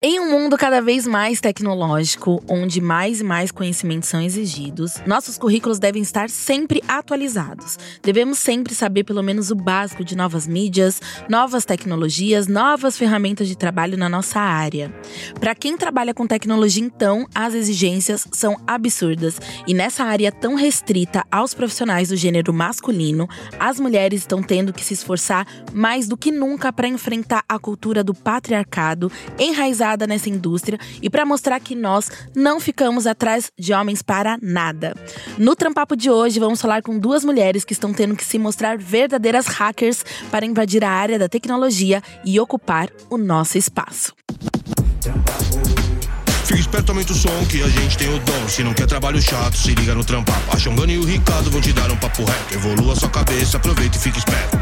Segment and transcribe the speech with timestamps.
[0.00, 5.36] Em um mundo cada vez mais tecnológico, onde mais e mais conhecimentos são exigidos, nossos
[5.36, 7.76] currículos devem estar sempre atualizados.
[8.00, 13.56] Devemos sempre saber pelo menos o básico de novas mídias, novas tecnologias, novas ferramentas de
[13.56, 14.94] trabalho na nossa área.
[15.40, 19.40] Para quem trabalha com tecnologia, então, as exigências são absurdas.
[19.66, 23.28] E nessa área tão restrita aos profissionais do gênero masculino,
[23.58, 28.04] as mulheres estão tendo que se esforçar mais do que nunca para enfrentar a cultura
[28.04, 34.02] do patriarcado enraizada nessa indústria e para mostrar que nós não ficamos atrás de homens
[34.02, 34.94] para nada.
[35.38, 38.76] No Trampapo de hoje, vamos falar com duas mulheres que estão tendo que se mostrar
[38.78, 44.14] verdadeiras hackers para invadir a área da tecnologia e ocupar o nosso espaço.
[46.54, 48.48] Esperto, aumenta o som que a gente tem o dom.
[48.48, 50.54] Se não quer trabalho chato, se liga no trampapo.
[50.54, 52.54] A Xongani e o Ricardo vão te dar um papo reto.
[52.54, 54.58] Evolua sua cabeça, aproveita e esperto.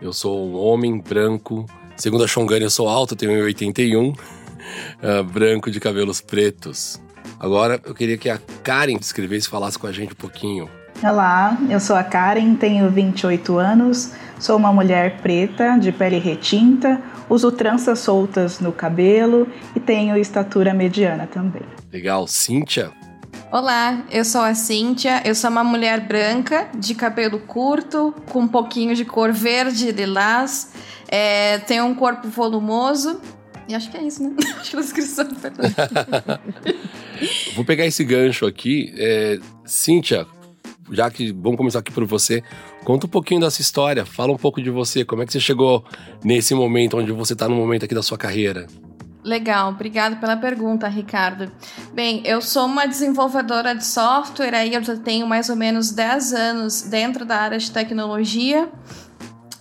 [0.00, 1.66] Eu sou um homem branco,
[1.96, 4.16] segundo a Xongani eu sou alto, tenho 1,81, uh,
[5.02, 7.00] ah, branco de cabelos pretos.
[7.38, 10.70] Agora eu queria que a Karen descrevesse e falasse com a gente um pouquinho.
[11.02, 16.98] Olá, eu sou a Karen, tenho 28 anos, Sou uma mulher preta, de pele retinta,
[17.28, 21.60] uso tranças soltas no cabelo e tenho estatura mediana também.
[21.92, 22.26] Legal.
[22.26, 22.90] Cíntia?
[23.52, 28.48] Olá, eu sou a Cíntia, eu sou uma mulher branca, de cabelo curto, com um
[28.48, 30.72] pouquinho de cor verde lilás,
[31.06, 33.20] é, tenho um corpo volumoso,
[33.68, 34.34] e acho que é isso, né?
[34.58, 35.28] acho que a descrição
[37.54, 38.94] Vou pegar esse gancho aqui.
[38.96, 40.26] É, Cíntia,
[40.92, 42.42] já que vamos começar aqui por você,
[42.84, 45.84] conta um pouquinho dessa história, fala um pouco de você, como é que você chegou
[46.24, 48.66] nesse momento onde você está no momento aqui da sua carreira?
[49.22, 51.52] Legal, obrigado pela pergunta, Ricardo.
[51.92, 56.32] Bem, eu sou uma desenvolvedora de software, aí eu já tenho mais ou menos 10
[56.32, 58.70] anos dentro da área de tecnologia.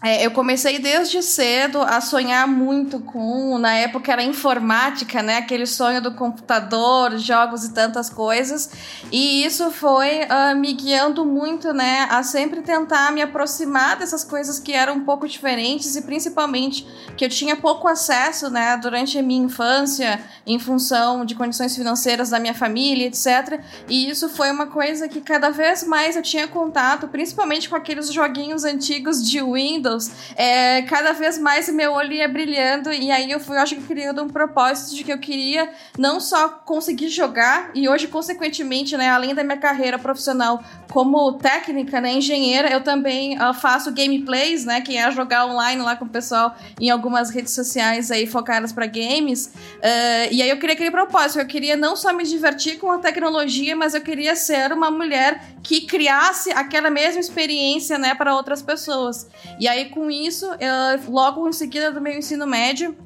[0.02, 5.38] É, eu comecei desde cedo a sonhar muito com, na época era informática, né?
[5.38, 8.72] Aquele sonho do computador, jogos e tantas coisas.
[9.12, 12.08] E isso foi uh, me guiando muito, né?
[12.10, 17.26] A sempre tentar me aproximar dessas coisas que eram um pouco diferentes e principalmente que
[17.26, 18.78] eu tinha pouco acesso, né?
[18.78, 23.60] Durante a minha infância, em função de condições financeiras da minha família, etc.
[23.90, 28.14] E isso foi uma coisa que cada vez mais eu tinha contato, principalmente com aqueles
[28.14, 33.30] joguinhos antigos de Windows Windows, é, cada vez mais meu olho ia brilhando e aí
[33.32, 37.72] eu fui, acho que criando um propósito de que eu queria não só conseguir jogar
[37.74, 43.38] e hoje, consequentemente, né, além da minha carreira profissional como técnica, né, engenheira, eu também
[43.38, 47.54] uh, faço gameplays, né, que é jogar online lá com o pessoal em algumas redes
[47.54, 49.48] sociais aí focadas para games.
[49.48, 52.98] Uh, e aí eu queria aquele propósito, eu queria não só me divertir com a
[52.98, 58.62] tecnologia, mas eu queria ser uma mulher que criasse aquela mesma experiência, né, para outras
[58.62, 59.28] pessoas.
[59.60, 62.98] E aí com isso, eu, logo em seguida do meu ensino médio,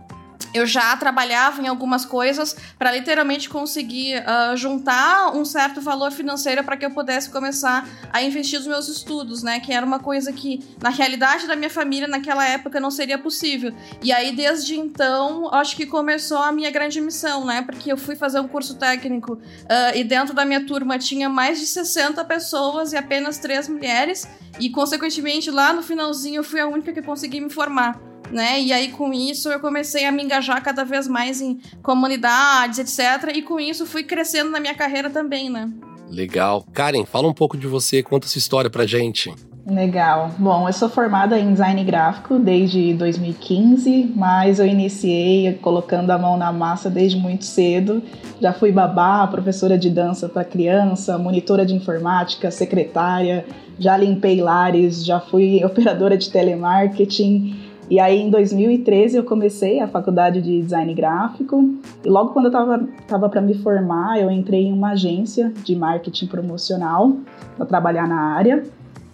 [0.54, 6.64] eu já trabalhava em algumas coisas para literalmente conseguir uh, juntar um certo valor financeiro
[6.64, 9.60] para que eu pudesse começar a investir nos meus estudos, né?
[9.60, 13.74] Que era uma coisa que, na realidade da minha família, naquela época, não seria possível.
[14.02, 17.62] E aí, desde então, acho que começou a minha grande missão, né?
[17.64, 21.60] Porque eu fui fazer um curso técnico uh, e dentro da minha turma tinha mais
[21.60, 24.28] de 60 pessoas e apenas três mulheres.
[24.60, 28.60] E, consequentemente, lá no finalzinho, eu fui a única que consegui me formar né?
[28.60, 33.36] E aí com isso eu comecei a me engajar cada vez mais em comunidades, etc.
[33.36, 35.72] E com isso fui crescendo na minha carreira também, né?
[36.10, 36.66] Legal.
[36.74, 39.34] Karen, fala um pouco de você, conta sua história pra gente.
[39.66, 40.32] Legal.
[40.38, 46.36] Bom, eu sou formada em design gráfico desde 2015, mas eu iniciei colocando a mão
[46.36, 48.04] na massa desde muito cedo.
[48.42, 53.46] Já fui babá, professora de dança para criança, monitora de informática, secretária,
[53.80, 57.63] já limpei lares, já fui operadora de telemarketing.
[57.94, 61.64] E aí, em 2013, eu comecei a faculdade de design gráfico.
[62.04, 65.76] E logo quando eu estava tava para me formar, eu entrei em uma agência de
[65.76, 67.16] marketing promocional
[67.56, 68.64] para trabalhar na área.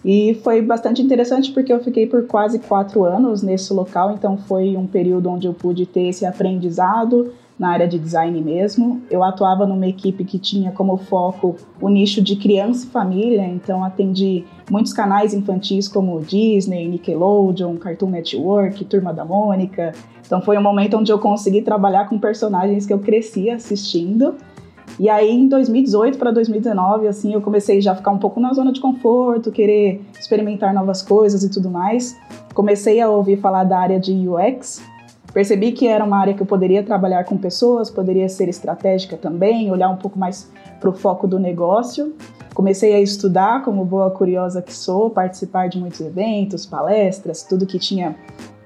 [0.02, 4.74] E foi bastante interessante porque eu fiquei por quase quatro anos nesse local, então foi
[4.78, 9.02] um período onde eu pude ter esse aprendizado na área de design mesmo.
[9.10, 13.84] Eu atuava numa equipe que tinha como foco o nicho de criança e família, então
[13.84, 19.92] atendi muitos canais infantis como Disney, Nickelodeon, Cartoon Network, Turma da Mônica.
[20.24, 24.36] Então foi um momento onde eu consegui trabalhar com personagens que eu cresci assistindo.
[24.98, 28.54] E aí em 2018 para 2019, assim, eu comecei já a ficar um pouco na
[28.54, 32.18] zona de conforto, querer experimentar novas coisas e tudo mais.
[32.54, 34.82] Comecei a ouvir falar da área de UX,
[35.32, 39.70] Percebi que era uma área que eu poderia trabalhar com pessoas, poderia ser estratégica também,
[39.70, 40.50] olhar um pouco mais
[40.80, 42.14] para o foco do negócio.
[42.54, 47.78] Comecei a estudar, como boa curiosa que sou, participar de muitos eventos, palestras, tudo que
[47.78, 48.16] tinha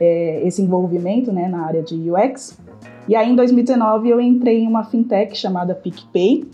[0.01, 2.59] é, esse envolvimento né, na área de UX.
[3.07, 6.49] E aí, em 2019, eu entrei em uma fintech chamada PicPay,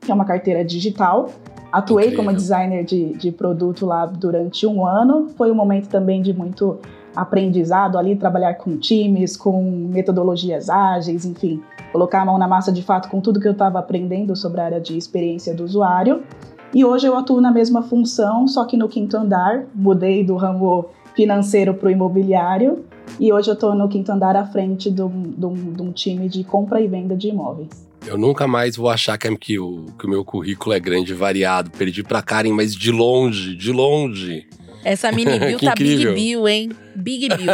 [0.00, 1.28] que é uma carteira digital.
[1.70, 2.24] Atuei Incrível.
[2.24, 5.28] como designer de, de produto lá durante um ano.
[5.36, 6.78] Foi um momento também de muito
[7.14, 11.62] aprendizado ali, trabalhar com times, com metodologias ágeis, enfim,
[11.92, 14.64] colocar a mão na massa de fato com tudo que eu estava aprendendo sobre a
[14.64, 16.22] área de experiência do usuário.
[16.74, 20.86] E hoje eu atuo na mesma função, só que no quinto andar, mudei do ramo
[21.14, 22.84] financeiro para o imobiliário
[23.20, 26.88] e hoje eu estou no quinto andar à frente de um time de compra e
[26.88, 27.68] venda de imóveis.
[28.06, 31.14] Eu nunca mais vou achar que, que, o, que o meu currículo é grande e
[31.14, 31.70] variado.
[31.70, 34.46] Perdi para Karen, mas de longe, de longe.
[34.84, 36.14] Essa mini bill tá incrível.
[36.14, 36.70] big bill, hein?
[36.96, 37.52] Big Bill.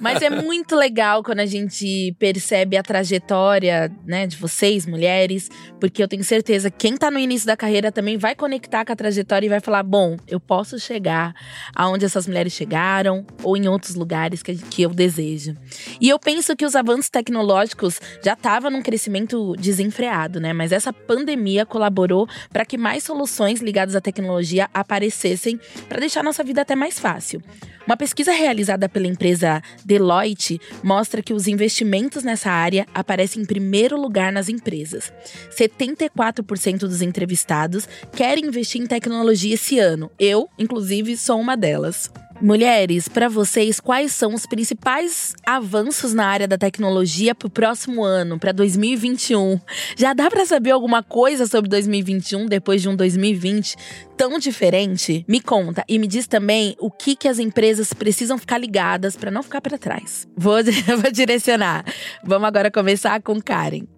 [0.00, 5.48] Mas é muito legal quando a gente percebe a trajetória, né, de vocês, mulheres,
[5.80, 8.92] porque eu tenho certeza que quem tá no início da carreira também vai conectar com
[8.92, 11.34] a trajetória e vai falar: bom, eu posso chegar
[11.74, 15.56] aonde essas mulheres chegaram ou em outros lugares que, que eu desejo.
[16.00, 20.52] E eu penso que os avanços tecnológicos já estavam num crescimento desenfreado, né?
[20.52, 26.44] Mas essa pandemia colaborou para que mais soluções ligadas à tecnologia aparecessem para deixar nossa
[26.44, 27.42] vida até mais fácil.
[27.88, 33.98] Uma pesquisa realizada pela empresa Deloitte mostra que os investimentos nessa área aparecem em primeiro
[33.98, 35.10] lugar nas empresas.
[35.58, 40.10] 74% dos entrevistados querem investir em tecnologia esse ano.
[40.18, 42.12] Eu, inclusive, sou uma delas.
[42.40, 48.04] Mulheres, para vocês, quais são os principais avanços na área da tecnologia para o próximo
[48.04, 49.58] ano, para 2021?
[49.96, 53.74] Já dá para saber alguma coisa sobre 2021 depois de um 2020
[54.16, 55.24] tão diferente?
[55.26, 59.32] Me conta e me diz também o que, que as empresas precisam ficar ligadas para
[59.32, 60.28] não ficar para trás.
[60.36, 60.58] Vou,
[61.02, 61.84] vou direcionar.
[62.22, 63.97] Vamos agora começar com Karen.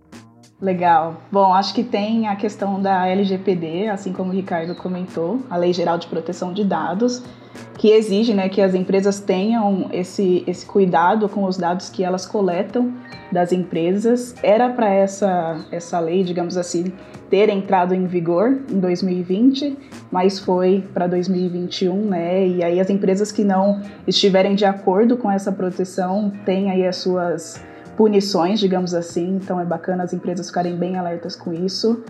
[0.61, 1.23] Legal.
[1.33, 5.73] Bom, acho que tem a questão da LGPD, assim como o Ricardo comentou, a Lei
[5.73, 7.23] Geral de Proteção de Dados,
[7.79, 12.27] que exige né, que as empresas tenham esse, esse cuidado com os dados que elas
[12.27, 12.93] coletam
[13.33, 14.35] das empresas.
[14.43, 16.93] Era para essa, essa lei, digamos assim,
[17.31, 19.79] ter entrado em vigor em 2020,
[20.13, 22.47] mas foi para 2021, né?
[22.47, 26.97] E aí as empresas que não estiverem de acordo com essa proteção têm aí as
[26.97, 27.65] suas
[28.00, 32.02] punições, digamos assim, então é bacana as empresas ficarem bem alertas com isso.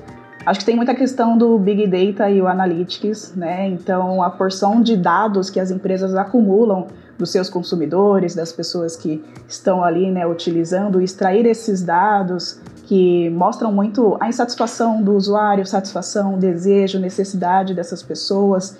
[0.47, 3.67] Acho que tem muita questão do Big Data e o Analytics, né?
[3.67, 6.87] Então, a porção de dados que as empresas acumulam
[7.19, 13.73] dos seus consumidores, das pessoas que estão ali, né, utilizando, extrair esses dados que mostram
[13.73, 18.79] muito a insatisfação do usuário, satisfação, desejo, necessidade dessas pessoas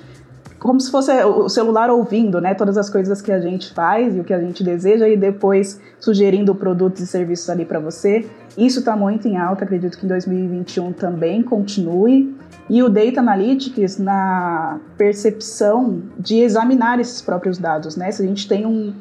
[0.61, 4.21] como se fosse o celular ouvindo, né, todas as coisas que a gente faz e
[4.21, 8.29] o que a gente deseja e depois sugerindo produtos e serviços ali para você.
[8.59, 12.37] Isso está muito em alta, acredito que em 2021 também continue.
[12.69, 18.13] E o Data Analytics na percepção de examinar esses próprios dados, né?
[18.13, 18.93] Se a gente tem um,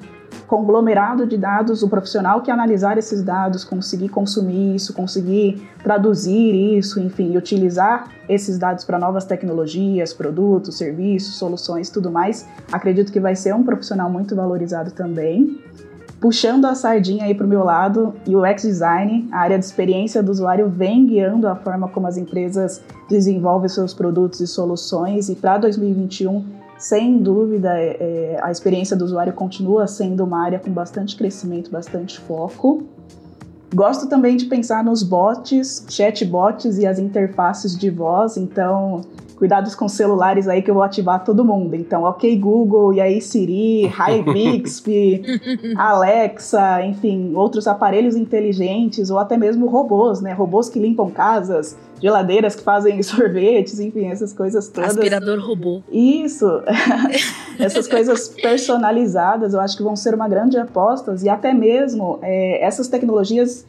[0.49, 6.99] conglomerado de dados, o profissional que analisar esses dados, conseguir consumir isso, conseguir traduzir isso,
[6.99, 13.35] enfim, utilizar esses dados para novas tecnologias, produtos, serviços, soluções, tudo mais, acredito que vai
[13.35, 15.61] ser um profissional muito valorizado também.
[16.19, 19.63] Puxando a sardinha aí para o meu lado, e o UX Design, a área de
[19.63, 25.29] experiência do usuário, vem guiando a forma como as empresas desenvolvem seus produtos e soluções,
[25.29, 30.57] e para 2021 sem dúvida, é, é, a experiência do usuário continua sendo uma área
[30.57, 32.83] com bastante crescimento, bastante foco.
[33.75, 39.01] Gosto também de pensar nos bots, chatbots e as interfaces de voz, então
[39.39, 41.73] cuidados com celulares aí que eu vou ativar todo mundo.
[41.73, 45.23] Então, ok Google, e aí Siri, Hi Bixby,
[45.77, 50.33] Alexa, enfim, outros aparelhos inteligentes ou até mesmo robôs, né?
[50.33, 54.91] Robôs que limpam casas, geladeiras que fazem sorvetes, enfim, essas coisas todas.
[54.91, 55.81] Aspirador robô.
[55.89, 56.45] Isso.
[57.57, 62.63] essas coisas personalizadas, eu acho que vão ser uma grande aposta e até mesmo é,
[62.63, 63.65] essas tecnologias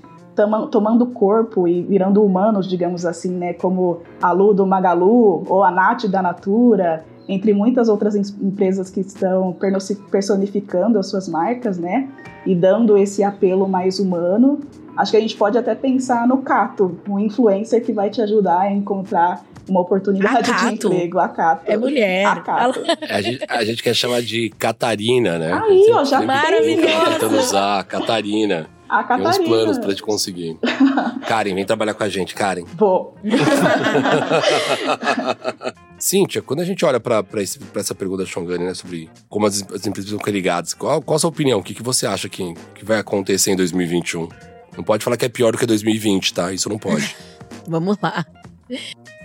[0.70, 3.52] tomando corpo e virando humanos, digamos assim, né?
[3.54, 9.00] Como a Lu do Magalu ou a Nath da Natura, entre muitas outras empresas que
[9.00, 9.56] estão
[10.10, 12.08] personificando as suas marcas, né?
[12.44, 14.60] E dando esse apelo mais humano.
[14.96, 18.60] acho que a gente pode até pensar no Cato, um influencer que vai te ajudar
[18.60, 21.18] a encontrar uma oportunidade de emprego.
[21.18, 21.62] A Cato.
[21.70, 22.26] É mulher.
[22.26, 22.80] A, Cato.
[23.08, 25.52] A, gente, a gente quer chamar de Catarina, né?
[25.52, 27.10] Aí, ó, já maravilhoso.
[27.12, 28.68] Tentando usar Catarina.
[28.90, 29.32] A Catarina.
[29.32, 30.58] Tem uns planos pra te conseguir.
[31.28, 32.64] Karen, vem trabalhar com a gente, Karen.
[32.74, 33.16] Vou.
[35.96, 37.24] Cíntia, quando a gente olha para
[37.76, 41.18] essa pergunta da Shongani, né, sobre como as, as empresas ficam ligadas, qual, qual a
[41.20, 41.60] sua opinião?
[41.60, 44.28] O que, que você acha que, que vai acontecer em 2021?
[44.76, 46.52] Não pode falar que é pior do que 2020, tá?
[46.52, 47.14] Isso não pode.
[47.68, 48.26] Vamos lá.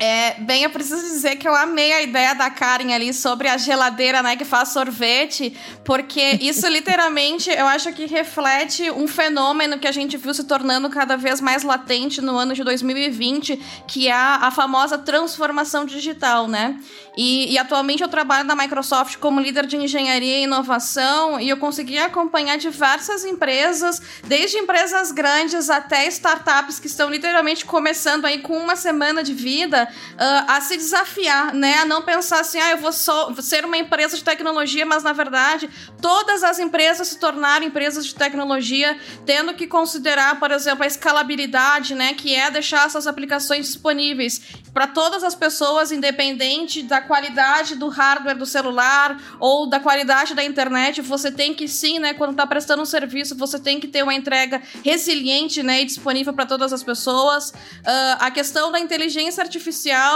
[0.07, 3.57] É, bem, eu preciso dizer que eu amei a ideia da Karen ali sobre a
[3.57, 9.87] geladeira, né, que faz sorvete, porque isso literalmente eu acho que reflete um fenômeno que
[9.87, 14.13] a gente viu se tornando cada vez mais latente no ano de 2020, que é
[14.13, 16.79] a, famosa transformação digital, né?
[17.17, 21.57] E, e, atualmente eu trabalho na Microsoft como líder de engenharia e inovação e eu
[21.57, 28.55] consegui acompanhar diversas empresas, desde empresas grandes até startups que estão literalmente começando aí com
[28.57, 31.79] uma semana de vida uh, a se desafiar, né?
[31.79, 35.13] A não pensar assim, ah, eu vou só ser uma empresa de tecnologia, mas na
[35.13, 35.69] verdade
[36.01, 41.95] todas as empresas se tornaram empresas de tecnologia, tendo que considerar, por exemplo, a escalabilidade,
[41.95, 42.13] né?
[42.13, 44.41] Que é deixar essas aplicações disponíveis
[44.75, 50.43] para todas as pessoas, independente da qualidade do hardware do celular ou da qualidade da
[50.43, 54.03] internet, você tem que sim, né, quando está prestando um serviço, você tem que ter
[54.03, 57.51] uma entrega resiliente, né, e disponível para todas as pessoas.
[57.51, 59.74] Uh, a questão da inteligência artificial,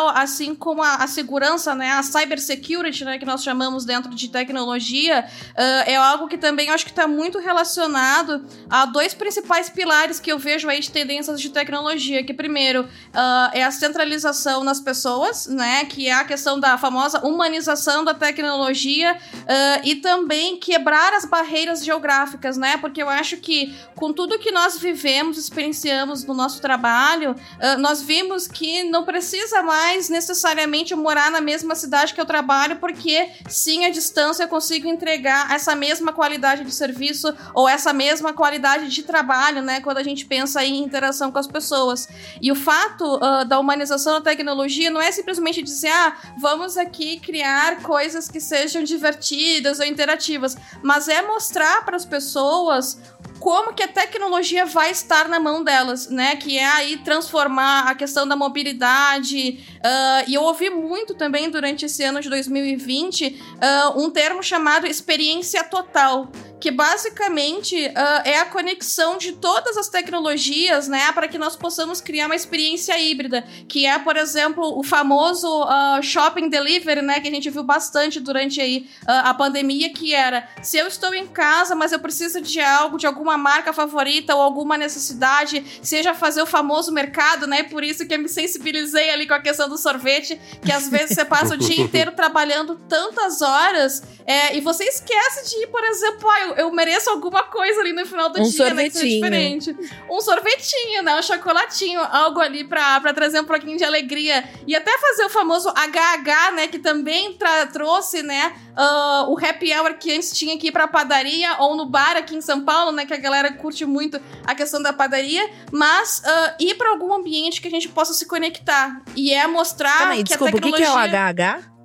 [0.10, 5.26] assim como a, a segurança, né, a cybersecurity, né, que nós chamamos dentro de tecnologia,
[5.52, 10.32] uh, é algo que também acho que está muito relacionado a dois principais pilares que
[10.32, 15.48] eu vejo aí de tendências de tecnologia, que primeiro uh, é a centralização nas pessoas,
[15.48, 21.26] né, que é a questão da famosa humanização da tecnologia uh, e também quebrar as
[21.26, 22.78] barreiras geográficas, né?
[22.78, 27.36] Porque eu acho que com tudo que nós vivemos, experienciamos no nosso trabalho,
[27.80, 33.30] nós vimos que não precisa mais necessariamente morar na mesma cidade que eu trabalho, porque
[33.48, 38.90] sim, a distância eu consigo entregar essa mesma qualidade de serviço ou essa mesma qualidade
[38.90, 39.82] de trabalho, né?
[39.82, 42.08] Quando a gente pensa em interação com as pessoas.
[42.42, 47.20] E o fato uh, da humanização da tecnologia não é simplesmente dizer, ah, vamos aqui
[47.20, 52.98] criar coisas que sejam divertidas ou interativas, mas é mostrar para as pessoas
[53.40, 56.36] como que a tecnologia vai estar na mão delas, né?
[56.36, 59.60] Que é aí transformar a questão da mobilidade.
[59.78, 64.86] Uh, e eu ouvi muito também durante esse ano de 2020 uh, um termo chamado
[64.86, 71.38] experiência total que basicamente uh, é a conexão de todas as tecnologias, né, para que
[71.38, 77.02] nós possamos criar uma experiência híbrida, que é, por exemplo, o famoso uh, shopping delivery,
[77.02, 80.88] né, que a gente viu bastante durante aí uh, a pandemia, que era se eu
[80.88, 85.64] estou em casa, mas eu preciso de algo, de alguma marca favorita ou alguma necessidade,
[85.82, 89.42] seja fazer o famoso mercado, né, por isso que eu me sensibilizei ali com a
[89.42, 94.56] questão do sorvete, que às vezes você passa o dia inteiro trabalhando tantas horas é,
[94.56, 98.06] e você esquece de ir, por exemplo, ah, eu, eu, mereço alguma coisa ali no
[98.06, 99.22] final do um dia, sorvetinho.
[99.30, 99.40] né?
[99.40, 99.78] Que diferente.
[100.10, 101.18] Um sorvetinho, né?
[101.18, 104.44] Um chocolatinho, algo ali pra, pra trazer um pouquinho de alegria.
[104.68, 106.68] E até fazer o famoso HH, né?
[106.68, 107.38] Que também
[107.72, 108.54] trouxe, né?
[108.72, 112.42] Uh, o happy hour que antes tinha aqui pra padaria ou no bar aqui em
[112.42, 113.06] São Paulo, né?
[113.06, 115.50] Que a galera curte muito a questão da padaria.
[115.72, 119.02] Mas uh, ir pra algum ambiente que a gente possa se conectar.
[119.16, 120.90] E é mostrar aí, que desculpa, a tecnologia...
[120.90, 121.80] o que, que é o HH?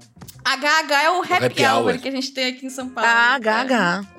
[0.45, 3.09] HH é o happy, happy hour, hour, que a gente tem aqui em São Paulo.
[3.11, 4.14] Ah, HH.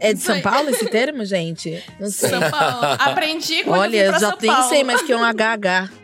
[0.00, 1.82] É de São Paulo esse termo, gente?
[2.00, 2.30] Não sei.
[2.30, 2.96] São Paulo.
[2.98, 4.68] Aprendi quando Olha, eu já São nem Paulo.
[4.68, 5.99] sei mais que é um HH.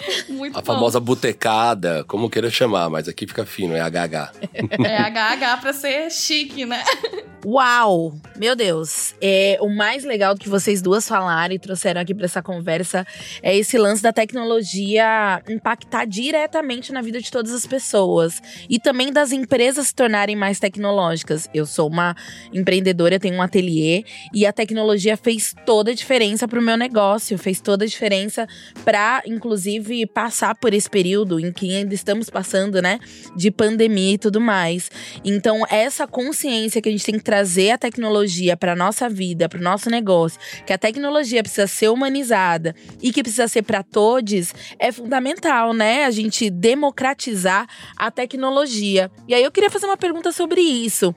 [0.28, 0.66] Muito a bom.
[0.66, 4.32] famosa botecada, como queira chamar, mas aqui fica fino, é HH.
[4.52, 6.82] É HH pra ser chique, né?
[7.46, 8.14] Uau!
[8.36, 9.14] Meu Deus!
[9.20, 13.06] É, o mais legal que vocês duas falaram e trouxeram aqui para essa conversa
[13.42, 19.12] é esse lance da tecnologia impactar diretamente na vida de todas as pessoas e também
[19.12, 21.48] das empresas se tornarem mais tecnológicas.
[21.54, 22.16] Eu sou uma
[22.52, 27.38] empreendedora, tenho um ateliê e a tecnologia fez toda a diferença para o meu negócio,
[27.38, 28.48] fez toda a diferença
[28.84, 32.98] para, inclusive, passar por esse período em que ainda estamos passando, né,
[33.36, 34.90] de pandemia e tudo mais.
[35.24, 39.58] Então, essa consciência que a gente tem que trazer a tecnologia para nossa vida, para
[39.58, 44.54] o nosso negócio, que a tecnologia precisa ser humanizada e que precisa ser para todos,
[44.78, 46.04] é fundamental, né?
[46.04, 47.66] A gente democratizar
[47.96, 49.10] a tecnologia.
[49.26, 51.14] E aí eu queria fazer uma pergunta sobre isso.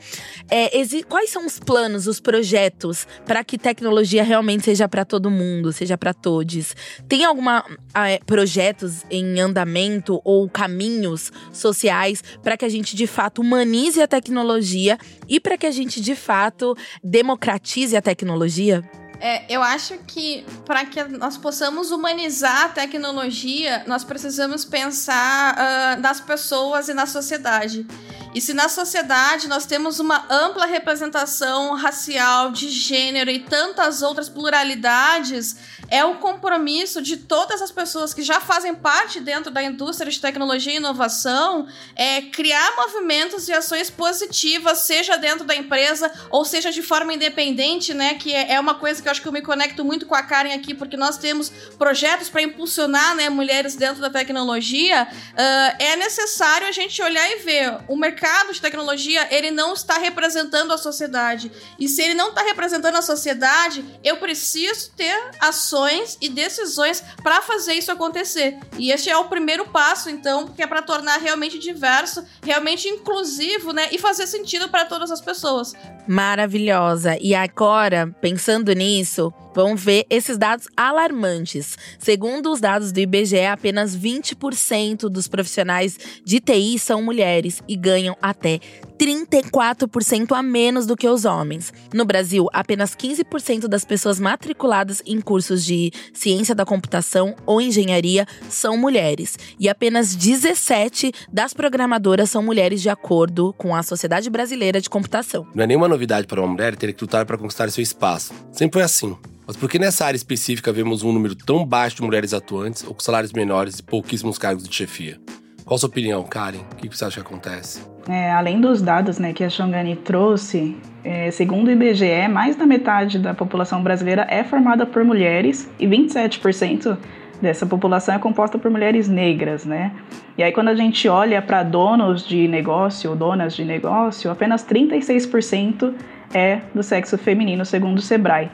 [0.50, 0.70] É,
[1.08, 5.98] quais são os planos, os projetos para que tecnologia realmente seja para todo mundo, seja
[5.98, 6.75] para todos?
[7.08, 8.20] Tem alguma é,
[8.62, 15.00] projetos em andamento ou caminhos sociais para que a gente de fato humanize a tecnologia
[15.27, 18.84] e para que a gente de fato democratize a tecnologia?
[19.20, 26.01] É, eu acho que para que nós possamos humanizar a tecnologia, nós precisamos pensar uh,
[26.01, 27.86] nas pessoas e na sociedade.
[28.33, 34.29] E se na sociedade nós temos uma ampla representação racial, de gênero e tantas outras
[34.29, 35.57] pluralidades,
[35.89, 40.21] é o compromisso de todas as pessoas que já fazem parte dentro da indústria de
[40.21, 46.71] tecnologia e inovação é criar movimentos e ações positivas, seja dentro da empresa ou seja
[46.71, 48.13] de forma independente, né?
[48.13, 50.23] Que é, é uma coisa que eu acho que eu me conecto muito com a
[50.23, 55.05] Karen aqui, porque nós temos projetos para impulsionar né, mulheres dentro da tecnologia.
[55.11, 58.21] Uh, é necessário a gente olhar e ver o mercado
[58.51, 61.51] de tecnologia ele não está representando a sociedade.
[61.80, 67.42] E se ele não está representando a sociedade, eu preciso ter ações e decisões para
[67.42, 68.60] fazer isso acontecer.
[68.78, 73.74] E este é o primeiro passo, então, que é para tornar realmente diverso, realmente inclusivo,
[73.74, 73.90] né?
[73.92, 75.74] E fazer sentido para todas as pessoas.
[76.08, 77.17] Maravilhosa.
[77.22, 81.77] E agora, pensando nisso, vamos ver esses dados alarmantes.
[82.00, 88.17] Segundo os dados do IBGE, apenas 20% dos profissionais de TI são mulheres e ganham
[88.22, 88.60] até
[89.01, 91.74] 34% a menos do que os homens.
[91.91, 98.27] No Brasil, apenas 15% das pessoas matriculadas em cursos de ciência da computação ou engenharia
[98.48, 104.79] são mulheres, e apenas 17 das programadoras são mulheres, de acordo com a Sociedade Brasileira
[104.79, 105.48] de Computação.
[105.55, 108.31] Não é nenhuma novidade para uma mulher ter que lutar para conquistar seu espaço.
[108.51, 109.17] Sempre foi assim.
[109.48, 112.93] Mas por que nessa área específica vemos um número tão baixo de mulheres atuantes ou
[112.93, 115.20] com salários menores e pouquíssimos cargos de chefia?
[115.65, 116.60] Qual a sua opinião, Karen?
[116.74, 117.90] O que você acha que acontece?
[118.08, 122.65] É, além dos dados né, que a Xongani trouxe, é, segundo o IBGE, mais da
[122.65, 126.98] metade da população brasileira é formada por mulheres e 27%
[127.41, 129.91] dessa população é composta por mulheres negras, né?
[130.38, 134.63] E aí quando a gente olha para donos de negócio ou donas de negócio, apenas
[134.63, 135.93] 36%
[136.34, 138.50] é do sexo feminino, segundo o Sebrae.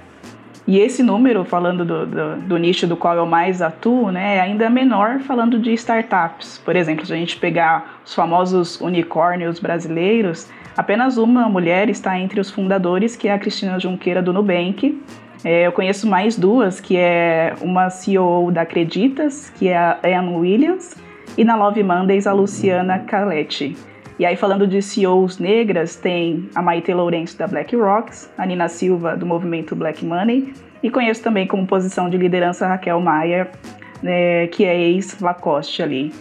[0.67, 4.41] E esse número, falando do, do, do, nicho do qual eu mais atuo, né, é
[4.41, 6.57] ainda menor falando de startups.
[6.57, 12.41] Por exemplo, se a gente pegar os famosos unicórnios brasileiros, apenas uma mulher está entre
[12.41, 15.01] os fundadores, que é a Cristina Junqueira do Nubank.
[15.41, 20.35] É, eu conheço mais duas, que é uma CEO da Acreditas, que é a Anne
[20.35, 20.97] Williams,
[21.37, 23.77] e na Love Mondays a Luciana Caletti.
[24.19, 29.15] E aí, falando de CEOs negras, tem a Maite Lourenço da BlackRock, a Nina Silva
[29.15, 33.49] do movimento Black Money, e conheço também como posição de liderança Raquel Maia,
[34.01, 36.11] né, que é ex-Lacoste ali.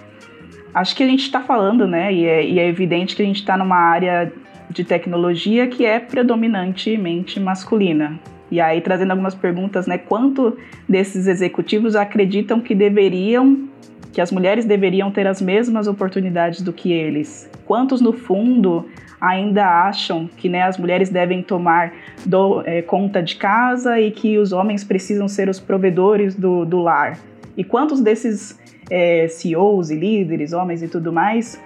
[0.75, 3.41] Acho que a gente está falando, né, e é, e é evidente que a gente
[3.41, 4.31] está numa área
[4.69, 8.21] de tecnologia que é predominantemente masculina.
[8.51, 10.57] E aí, trazendo algumas perguntas, né, quanto
[10.87, 13.69] desses executivos acreditam que deveriam
[14.13, 17.51] que as mulheres deveriam ter as mesmas oportunidades do que eles.
[17.65, 18.87] Quantos, no fundo,
[19.21, 21.93] ainda acham que né, as mulheres devem tomar
[22.25, 26.79] do, é, conta de casa e que os homens precisam ser os provedores do, do
[26.79, 27.19] lar?
[27.57, 28.59] E quantos desses
[28.91, 31.61] é, CEOs e líderes, homens e tudo mais,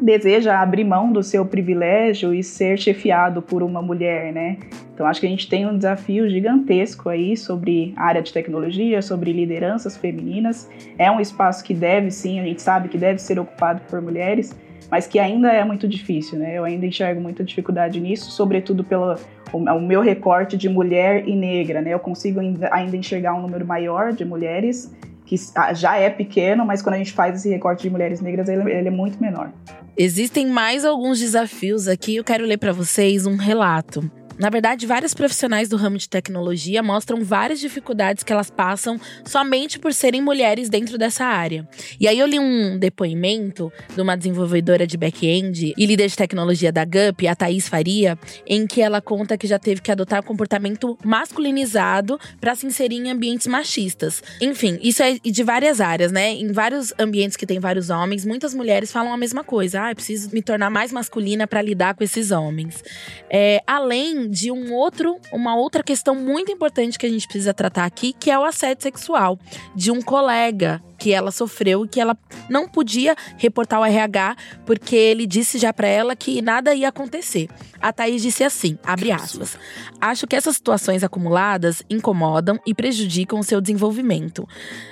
[0.00, 4.58] deseja abrir mão do seu privilégio e ser chefiado por uma mulher, né?
[4.96, 9.02] Então acho que a gente tem um desafio gigantesco aí sobre a área de tecnologia,
[9.02, 10.70] sobre lideranças femininas.
[10.96, 14.56] É um espaço que deve sim, a gente sabe que deve ser ocupado por mulheres,
[14.90, 16.56] mas que ainda é muito difícil, né?
[16.56, 19.16] Eu ainda enxergo muita dificuldade nisso, sobretudo pelo
[19.52, 21.92] o meu recorte de mulher e negra, né?
[21.92, 25.36] Eu consigo ainda enxergar um número maior de mulheres que
[25.74, 28.88] já é pequeno, mas quando a gente faz esse recorte de mulheres negras, ele, ele
[28.88, 29.52] é muito menor.
[29.94, 32.16] Existem mais alguns desafios aqui.
[32.16, 36.82] Eu quero ler para vocês um relato na verdade, vários profissionais do ramo de tecnologia
[36.82, 41.66] mostram várias dificuldades que elas passam somente por serem mulheres dentro dessa área.
[41.98, 46.70] E aí eu li um depoimento de uma desenvolvedora de back-end e líder de tecnologia
[46.70, 50.98] da GUP, a Thaís Faria, em que ela conta que já teve que adotar comportamento
[51.04, 54.22] masculinizado para se inserir em ambientes machistas.
[54.40, 56.32] Enfim, isso é de várias áreas, né?
[56.32, 59.88] Em vários ambientes que tem vários homens, muitas mulheres falam a mesma coisa.
[59.88, 62.82] Ah, preciso me tornar mais masculina para lidar com esses homens.
[63.30, 67.84] É, além de um outro, uma outra questão muito importante que a gente precisa tratar
[67.84, 69.38] aqui, que é o assédio sexual
[69.74, 72.18] de um colega que ela sofreu e que ela
[72.50, 77.48] não podia reportar ao RH porque ele disse já para ela que nada ia acontecer.
[77.80, 79.56] A Thaís disse assim, abre aspas:
[80.00, 84.48] "Acho que essas situações acumuladas incomodam e prejudicam o seu desenvolvimento.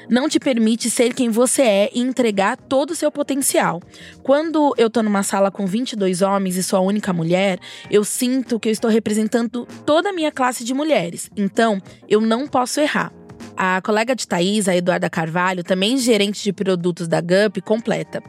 [0.08, 3.82] Não te permite ser quem você é e entregar todo o seu potencial.
[4.22, 7.58] Quando eu tô numa sala com 22 homens e sou a única mulher,
[7.90, 11.28] eu sinto que eu estou representando toda a minha classe de mulheres.
[11.36, 13.23] Então, eu não posso errar."
[13.56, 18.22] A colega de Thaís, a Eduarda Carvalho, também gerente de produtos da GUP, completa.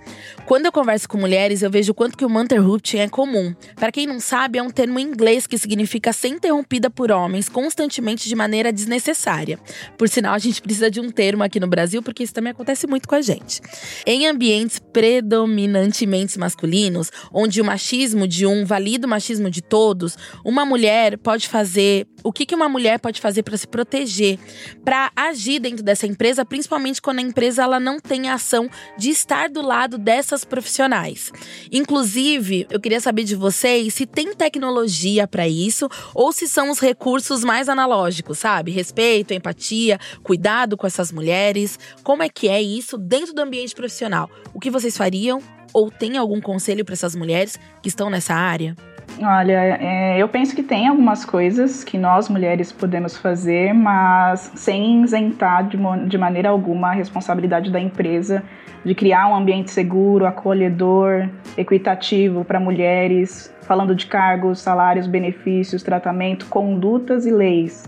[0.45, 3.56] Quando eu converso com mulheres, eu vejo o quanto que o Interrupting é comum.
[3.75, 7.47] Para quem não sabe, é um termo em inglês que significa ser interrompida por homens
[7.47, 9.58] constantemente de maneira desnecessária.
[9.97, 12.86] Por sinal, a gente precisa de um termo aqui no Brasil, porque isso também acontece
[12.86, 13.62] muito com a gente.
[14.06, 20.65] Em ambientes predominantemente masculinos, onde o machismo de um valida o machismo de todos, uma
[20.65, 22.08] mulher pode fazer.
[22.23, 24.39] O que, que uma mulher pode fazer para se proteger,
[24.84, 29.09] para agir dentro dessa empresa, principalmente quando a empresa ela não tem a ação de
[29.09, 31.31] estar do lado dessas profissionais.
[31.71, 36.79] Inclusive, eu queria saber de vocês se tem tecnologia para isso ou se são os
[36.79, 38.71] recursos mais analógicos, sabe?
[38.71, 41.77] Respeito, empatia, cuidado com essas mulheres.
[42.03, 44.29] Como é que é isso dentro do ambiente profissional?
[44.53, 45.41] O que vocês fariam?
[45.73, 48.75] Ou tem algum conselho para essas mulheres que estão nessa área?
[49.21, 55.04] Olha, é, eu penso que tem algumas coisas que nós mulheres podemos fazer, mas sem
[55.04, 58.43] isentar de, de maneira alguma a responsabilidade da empresa
[58.84, 66.45] de criar um ambiente seguro, acolhedor, equitativo para mulheres, falando de cargos, salários, benefícios, tratamento,
[66.47, 67.84] condutas e leis.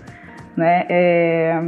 [0.56, 0.86] Né?
[0.90, 1.62] É,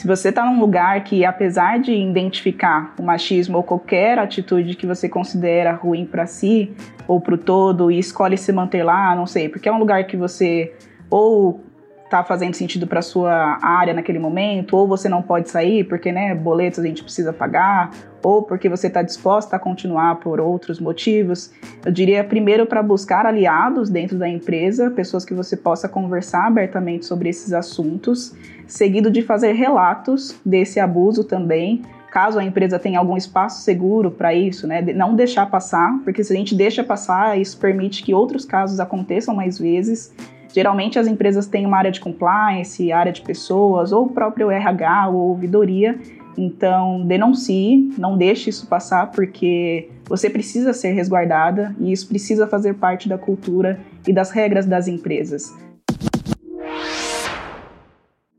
[0.00, 4.86] se você está num lugar que, apesar de identificar o machismo ou qualquer atitude que
[4.86, 6.72] você considera ruim para si
[7.06, 10.04] ou para o todo e escolhe se manter lá, não sei, porque é um lugar
[10.04, 10.72] que você
[11.10, 11.62] ou
[12.08, 16.34] tá fazendo sentido para sua área naquele momento, ou você não pode sair porque, né,
[16.34, 17.90] boletos a gente precisa pagar,
[18.22, 21.50] ou porque você está disposta a continuar por outros motivos.
[21.84, 27.06] Eu diria primeiro para buscar aliados dentro da empresa, pessoas que você possa conversar abertamente
[27.06, 28.34] sobre esses assuntos,
[28.66, 34.34] seguido de fazer relatos desse abuso também, caso a empresa tenha algum espaço seguro para
[34.34, 34.82] isso, né?
[34.82, 39.34] Não deixar passar, porque se a gente deixa passar, isso permite que outros casos aconteçam
[39.34, 40.12] mais vezes.
[40.52, 45.08] Geralmente as empresas têm uma área de compliance, área de pessoas, ou o próprio RH
[45.08, 45.98] ou ouvidoria.
[46.36, 52.74] Então, denuncie, não deixe isso passar, porque você precisa ser resguardada e isso precisa fazer
[52.74, 55.52] parte da cultura e das regras das empresas.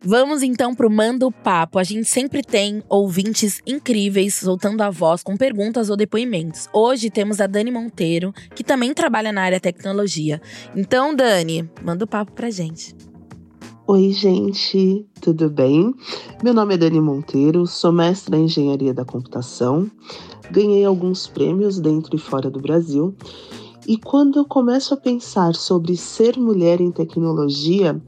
[0.03, 1.77] Vamos então pro Manda o Papo.
[1.77, 6.67] A gente sempre tem ouvintes incríveis soltando a voz com perguntas ou depoimentos.
[6.73, 10.41] Hoje temos a Dani Monteiro, que também trabalha na área tecnologia.
[10.75, 12.95] Então, Dani, manda o papo pra gente.
[13.93, 15.93] Oi, gente, tudo bem?
[16.41, 19.91] Meu nome é Dani Monteiro, sou mestra em Engenharia da Computação.
[20.49, 23.13] Ganhei alguns prêmios dentro e fora do Brasil.
[23.85, 28.01] E quando eu começo a pensar sobre ser mulher em tecnologia,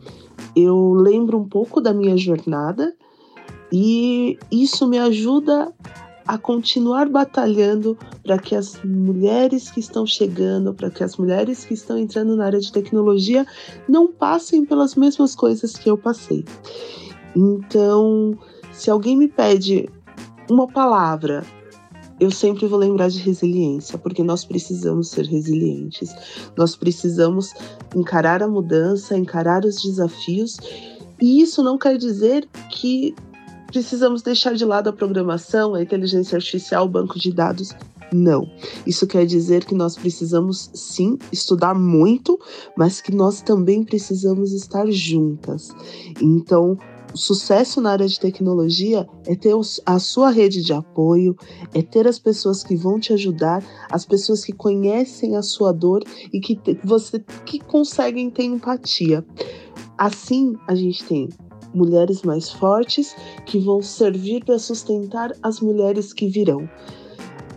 [0.56, 2.96] eu lembro um pouco da minha jornada
[3.70, 5.70] e isso me ajuda
[6.28, 11.74] a continuar batalhando para que as mulheres que estão chegando, para que as mulheres que
[11.74, 13.46] estão entrando na área de tecnologia
[13.88, 16.46] não passem pelas mesmas coisas que eu passei.
[17.36, 18.38] Então,
[18.72, 19.90] se alguém me pede
[20.50, 21.44] uma palavra
[22.20, 26.14] eu sempre vou lembrar de resiliência, porque nós precisamos ser resilientes.
[26.56, 27.52] Nós precisamos
[27.96, 30.58] encarar a mudança, encarar os desafios,
[31.22, 33.16] e isso não quer dizer que
[33.74, 37.76] precisamos deixar de lado a programação, a inteligência artificial, o banco de dados.
[38.14, 38.48] Não.
[38.86, 42.40] Isso quer dizer que nós precisamos sim estudar muito,
[42.78, 45.70] mas que nós também precisamos estar juntas.
[46.22, 46.78] Então,
[47.16, 49.56] sucesso na área de tecnologia é ter
[49.88, 51.36] a sua rede de apoio,
[51.74, 56.04] é ter as pessoas que vão te ajudar, as pessoas que conhecem a sua dor
[56.32, 59.26] e que você que conseguem ter empatia.
[59.98, 61.30] Assim, a gente tem
[61.74, 66.70] mulheres mais fortes que vão servir para sustentar as mulheres que virão.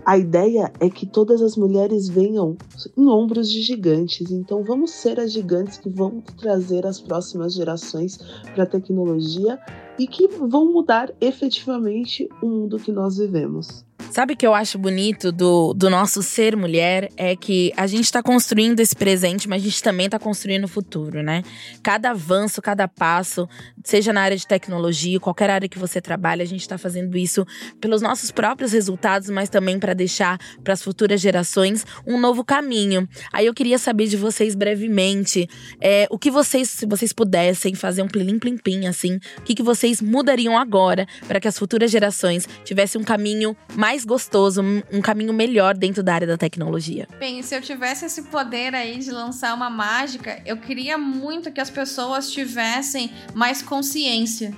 [0.05, 2.57] A ideia é que todas as mulheres venham
[2.97, 8.19] em ombros de gigantes, então vamos ser as gigantes que vão trazer as próximas gerações
[8.55, 9.59] para a tecnologia
[9.99, 13.86] e que vão mudar efetivamente o mundo que nós vivemos.
[14.11, 17.11] Sabe o que eu acho bonito do, do nosso ser mulher?
[17.17, 20.69] É que a gente está construindo esse presente, mas a gente também está construindo o
[20.69, 21.43] futuro, né?
[21.83, 23.49] Cada avanço, cada passo,
[23.85, 27.47] seja na área de tecnologia, qualquer área que você trabalha, a gente está fazendo isso
[27.81, 33.07] pelos nossos próprios resultados, mas também para deixar para as futuras gerações um novo caminho.
[33.33, 35.49] Aí eu queria saber de vocês brevemente
[35.81, 39.55] é, o que vocês, se vocês pudessem fazer um plim plim plim assim, o que,
[39.55, 44.63] que vocês mudariam agora para que as futuras gerações tivessem um caminho mais mais gostoso,
[44.93, 47.09] um caminho melhor dentro da área da tecnologia.
[47.19, 51.61] Bem, se eu tivesse esse poder aí de lançar uma mágica, eu queria muito que
[51.61, 54.53] as pessoas tivessem mais consciência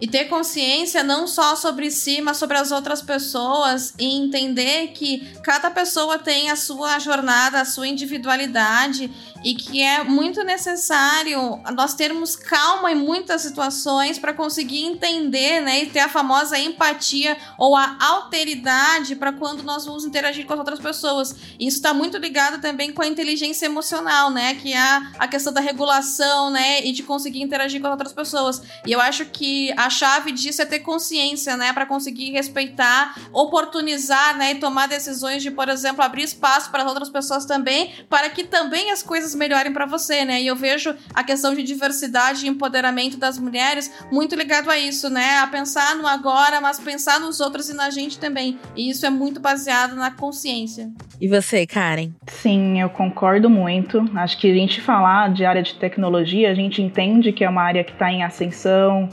[0.00, 5.28] e ter consciência não só sobre si, mas sobre as outras pessoas e entender que
[5.42, 9.10] cada pessoa tem a sua jornada, a sua individualidade
[9.44, 15.82] e que é muito necessário nós termos calma em muitas situações para conseguir entender, né,
[15.82, 20.58] e ter a famosa empatia ou a alteridade para quando nós vamos interagir com as
[20.58, 21.34] outras pessoas.
[21.58, 25.60] Isso está muito ligado também com a inteligência emocional, né, que é a questão da
[25.60, 28.62] regulação, né, e de conseguir interagir com as outras pessoas.
[28.86, 34.36] E eu acho que a chave disso é ter consciência, né, para conseguir respeitar, oportunizar,
[34.36, 38.28] né, e tomar decisões de, por exemplo, abrir espaço para as outras pessoas também, para
[38.30, 40.40] que também as coisas coisas melhorem para você, né?
[40.40, 45.10] E eu vejo a questão de diversidade e empoderamento das mulheres muito ligado a isso,
[45.10, 45.38] né?
[45.38, 48.58] A pensar no agora, mas pensar nos outros e na gente também.
[48.74, 50.90] E isso é muito baseado na consciência.
[51.20, 52.12] E você, Karen?
[52.26, 54.02] Sim, eu concordo muito.
[54.14, 57.62] Acho que a gente falar de área de tecnologia, a gente entende que é uma
[57.62, 59.08] área que está em ascensão.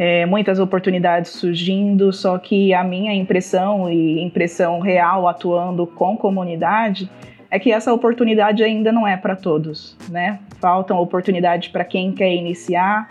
[0.00, 7.10] É, muitas oportunidades surgindo, só que a minha impressão e impressão real atuando com comunidade
[7.50, 10.38] é que essa oportunidade ainda não é para todos, né?
[10.60, 13.08] Faltam oportunidades para quem quer iniciar,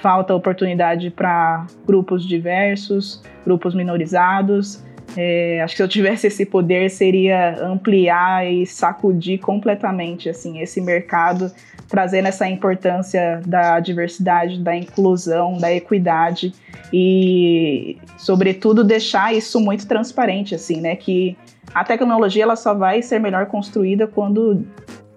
[0.00, 4.82] falta oportunidade para grupos diversos, grupos minorizados.
[5.16, 10.80] É, acho que se eu tivesse esse poder seria ampliar e sacudir completamente assim esse
[10.80, 11.50] mercado,
[11.88, 16.54] trazendo essa importância da diversidade, da inclusão, da equidade
[16.92, 20.94] e, sobretudo, deixar isso muito transparente, assim, né?
[20.94, 21.36] Que
[21.74, 24.64] a tecnologia ela só vai ser melhor construída quando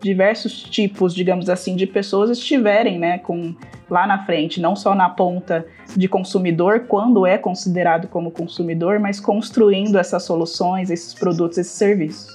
[0.04, 3.56] diversos tipos, digamos assim, de pessoas estiverem, né, com
[3.89, 9.20] lá na frente, não só na ponta de consumidor, quando é considerado como consumidor, mas
[9.20, 12.28] construindo essas soluções, esses produtos, esses serviços.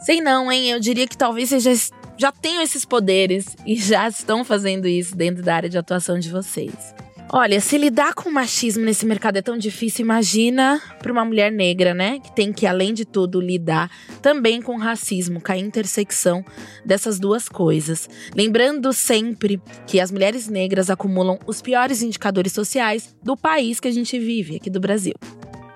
[0.00, 0.70] Sei não, hein?
[0.70, 1.72] Eu diria que talvez já,
[2.16, 6.30] já tenham esses poderes e já estão fazendo isso dentro da área de atuação de
[6.30, 6.94] vocês.
[7.32, 11.94] Olha, se lidar com machismo nesse mercado é tão difícil, imagina para uma mulher negra,
[11.94, 12.18] né?
[12.18, 13.88] Que tem que, além de tudo, lidar
[14.20, 16.44] também com racismo, com a intersecção
[16.84, 18.10] dessas duas coisas.
[18.34, 23.92] Lembrando sempre que as mulheres negras acumulam os piores indicadores sociais do país que a
[23.92, 25.14] gente vive, aqui do Brasil.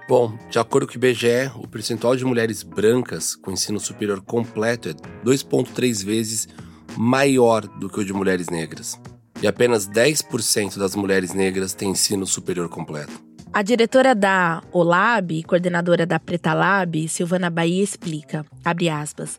[0.08, 4.88] Bom, de acordo com o IBGE, o percentual de mulheres brancas com ensino superior completo
[4.88, 4.92] é
[5.24, 6.48] 2,3 vezes
[6.96, 8.98] maior do que o de mulheres negras
[9.44, 13.12] e apenas 10% das mulheres negras têm ensino superior completo.
[13.52, 19.38] A diretora da OLAB, coordenadora da Preta Lab, Silvana Bahia, explica, aspas,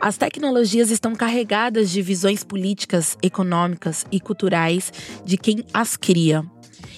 [0.00, 4.92] as tecnologias estão carregadas de visões políticas, econômicas e culturais
[5.24, 6.44] de quem as cria.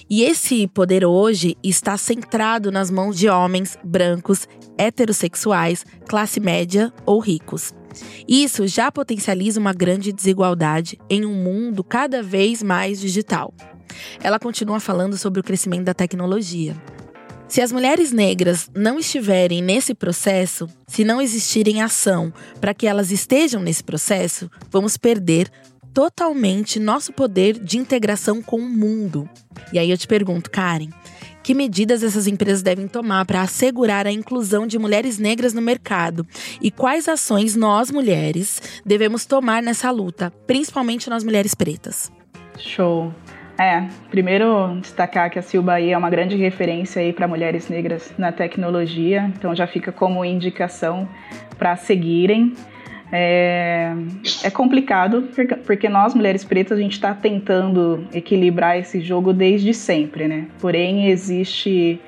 [0.09, 7.19] E esse poder hoje está centrado nas mãos de homens brancos, heterossexuais, classe média ou
[7.19, 7.73] ricos.
[8.27, 13.53] Isso já potencializa uma grande desigualdade em um mundo cada vez mais digital.
[14.21, 16.75] Ela continua falando sobre o crescimento da tecnologia.
[17.47, 23.09] Se as mulheres negras não estiverem nesse processo, se não existirem ação para que elas
[23.09, 25.49] estejam nesse processo, vamos perder
[25.97, 29.27] totalmente nosso poder de integração com o mundo.
[29.73, 30.89] E aí eu te pergunto, Karen,
[31.41, 36.23] que medidas essas empresas devem tomar para assegurar a inclusão de mulheres negras no mercado
[36.61, 42.11] e quais ações nós, mulheres, devemos tomar nessa luta, principalmente nós mulheres pretas.
[42.59, 43.11] Show.
[43.57, 48.13] É, primeiro destacar que a Silba aí é uma grande referência aí para mulheres negras
[48.19, 51.09] na tecnologia, então já fica como indicação
[51.57, 52.53] para seguirem.
[53.11, 53.93] É,
[54.43, 55.29] é complicado
[55.65, 60.47] porque nós, mulheres pretas, a gente está tentando equilibrar esse jogo desde sempre, né?
[60.59, 62.01] Porém, existe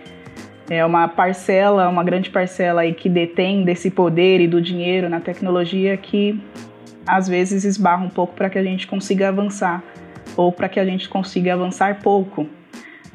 [0.69, 5.21] é, uma parcela, uma grande parcela aí que detém desse poder e do dinheiro na
[5.21, 6.39] tecnologia que
[7.07, 9.83] às vezes esbarra um pouco para que a gente consiga avançar
[10.35, 12.47] ou para que a gente consiga avançar pouco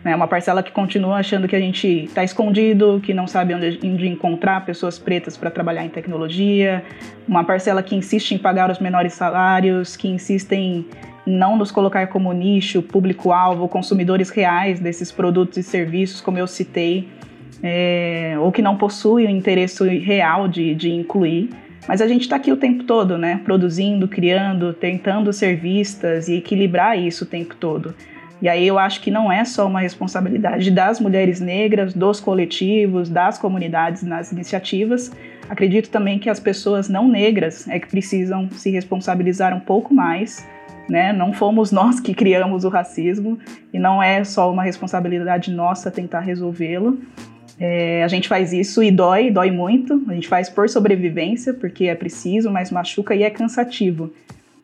[0.05, 0.15] né?
[0.15, 4.07] Uma parcela que continua achando que a gente está escondido, que não sabe onde, onde
[4.07, 6.85] encontrar pessoas pretas para trabalhar em tecnologia.
[7.27, 10.87] Uma parcela que insiste em pagar os menores salários, que insistem
[11.27, 16.47] em não nos colocar como nicho, público-alvo, consumidores reais desses produtos e serviços, como eu
[16.47, 17.09] citei,
[17.63, 21.49] é, ou que não possui o interesse real de, de incluir.
[21.89, 23.41] Mas a gente está aqui o tempo todo, né?
[23.43, 27.95] Produzindo, criando, tentando ser vistas e equilibrar isso o tempo todo.
[28.43, 33.09] E aí eu acho que não é só uma responsabilidade das mulheres negras, dos coletivos,
[33.09, 35.11] das comunidades nas iniciativas.
[35.49, 40.47] Acredito também que as pessoas não negras é que precisam se responsabilizar um pouco mais.
[40.89, 41.13] Né?
[41.13, 43.39] Não fomos nós que criamos o racismo
[43.73, 46.99] e não é só uma responsabilidade nossa tentar resolvê-lo.
[47.59, 50.03] É, a gente faz isso e dói, dói muito.
[50.09, 54.13] A gente faz por sobrevivência, porque é preciso, mas machuca e é cansativo.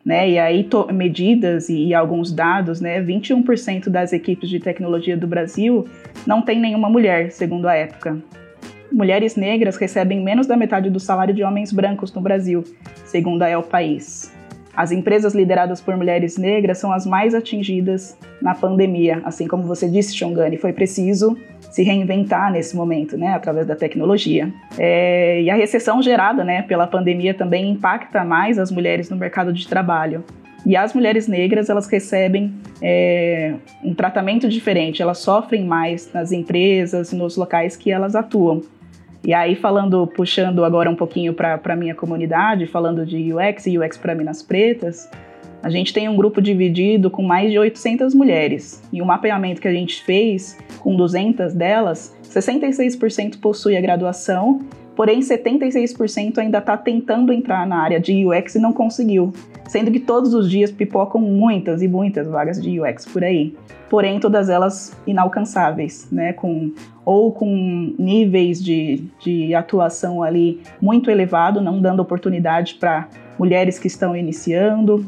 [0.03, 5.27] Né, e aí, medidas e, e, alguns dados, né, 21% das equipes de tecnologia do
[5.27, 5.87] Brasil
[6.25, 8.17] não tem nenhuma mulher, segundo a época.
[8.91, 12.63] Mulheres negras recebem menos da metade do salário de homens brancos no Brasil,
[13.05, 14.33] segundo a El País.
[14.75, 19.89] As empresas lideradas por mulheres negras são as mais atingidas na pandemia, assim como você
[19.89, 21.37] disse, Xongani, foi preciso
[21.71, 24.51] se reinventar nesse momento, né, através da tecnologia.
[24.77, 29.53] É, e a recessão gerada, né, pela pandemia também impacta mais as mulheres no mercado
[29.53, 30.23] de trabalho.
[30.65, 37.11] E as mulheres negras, elas recebem é, um tratamento diferente, elas sofrem mais nas empresas,
[37.11, 38.61] nos locais que elas atuam.
[39.23, 43.77] E aí, falando, puxando agora um pouquinho para a minha comunidade, falando de UX e
[43.77, 45.09] UX para Minas Pretas,
[45.61, 48.81] a gente tem um grupo dividido com mais de 800 mulheres.
[48.91, 54.61] E o mapeamento que a gente fez, com 200 delas, 66% possui a graduação,
[55.01, 59.33] porém 76% ainda está tentando entrar na área de UX e não conseguiu.
[59.67, 63.55] Sendo que todos os dias pipocam muitas e muitas vagas de UX por aí.
[63.89, 66.33] Porém, todas elas inalcançáveis, né?
[66.33, 66.71] Com,
[67.03, 73.07] ou com níveis de, de atuação ali muito elevado, não dando oportunidade para
[73.39, 75.03] mulheres que estão iniciando,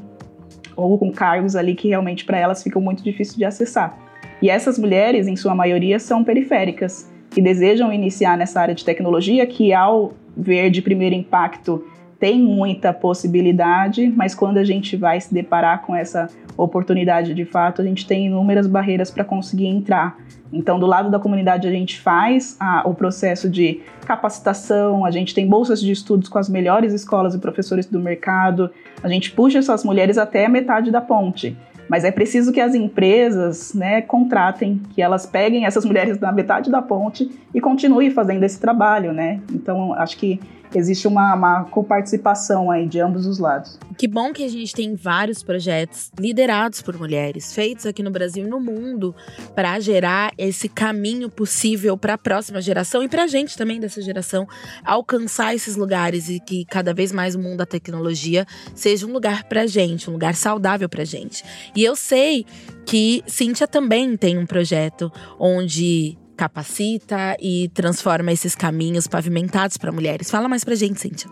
[0.76, 3.96] ou com cargos ali que realmente para elas ficam muito difícil de acessar.
[4.42, 9.46] E essas mulheres, em sua maioria, são periféricas, que desejam iniciar nessa área de tecnologia,
[9.48, 11.84] que ao ver de primeiro impacto
[12.20, 17.82] tem muita possibilidade, mas quando a gente vai se deparar com essa oportunidade de fato,
[17.82, 20.16] a gente tem inúmeras barreiras para conseguir entrar.
[20.52, 25.34] Então, do lado da comunidade, a gente faz a, o processo de capacitação, a gente
[25.34, 28.70] tem bolsas de estudos com as melhores escolas e professores do mercado,
[29.02, 31.58] a gente puxa essas mulheres até a metade da ponte.
[31.90, 36.72] Mas é preciso que as empresas né, contratem, que elas peguem essas mulheres na metade
[36.72, 39.40] da ponte e continuem fazendo esse trabalho, né?
[39.52, 40.40] Então, acho que
[40.78, 43.78] existe uma, uma coparticipação aí de ambos os lados.
[43.98, 48.46] Que bom que a gente tem vários projetos liderados por mulheres, feitos aqui no Brasil
[48.46, 49.16] e no mundo,
[49.56, 54.02] para gerar esse caminho possível para a próxima geração e para a gente também dessa
[54.02, 54.48] geração
[54.84, 59.44] alcançar esses lugares e que cada vez mais o mundo da tecnologia seja um lugar
[59.44, 61.44] para gente, um lugar saudável para gente.
[61.76, 62.46] E eu sei
[62.86, 70.30] que Cíntia também tem um projeto onde capacita e transforma esses caminhos pavimentados para mulheres.
[70.30, 71.30] Fala mais pra gente, Cíntia.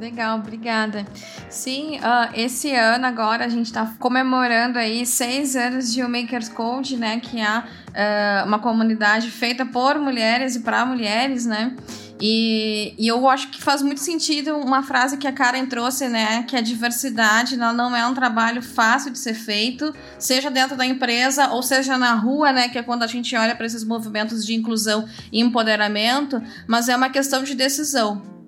[0.00, 1.04] Legal, obrigada.
[1.50, 6.48] Sim, uh, esse ano agora a gente está comemorando aí seis anos de o Makers
[6.48, 7.20] Code, né?
[7.20, 11.76] Que é uh, uma comunidade feita por mulheres e para mulheres, né?
[12.20, 16.42] E, e eu acho que faz muito sentido uma frase que a Karen trouxe, né?
[16.42, 21.48] Que a diversidade não é um trabalho fácil de ser feito, seja dentro da empresa
[21.48, 22.68] ou seja na rua, né?
[22.68, 26.96] Que é quando a gente olha para esses movimentos de inclusão e empoderamento, mas é
[26.96, 28.39] uma questão de decisão.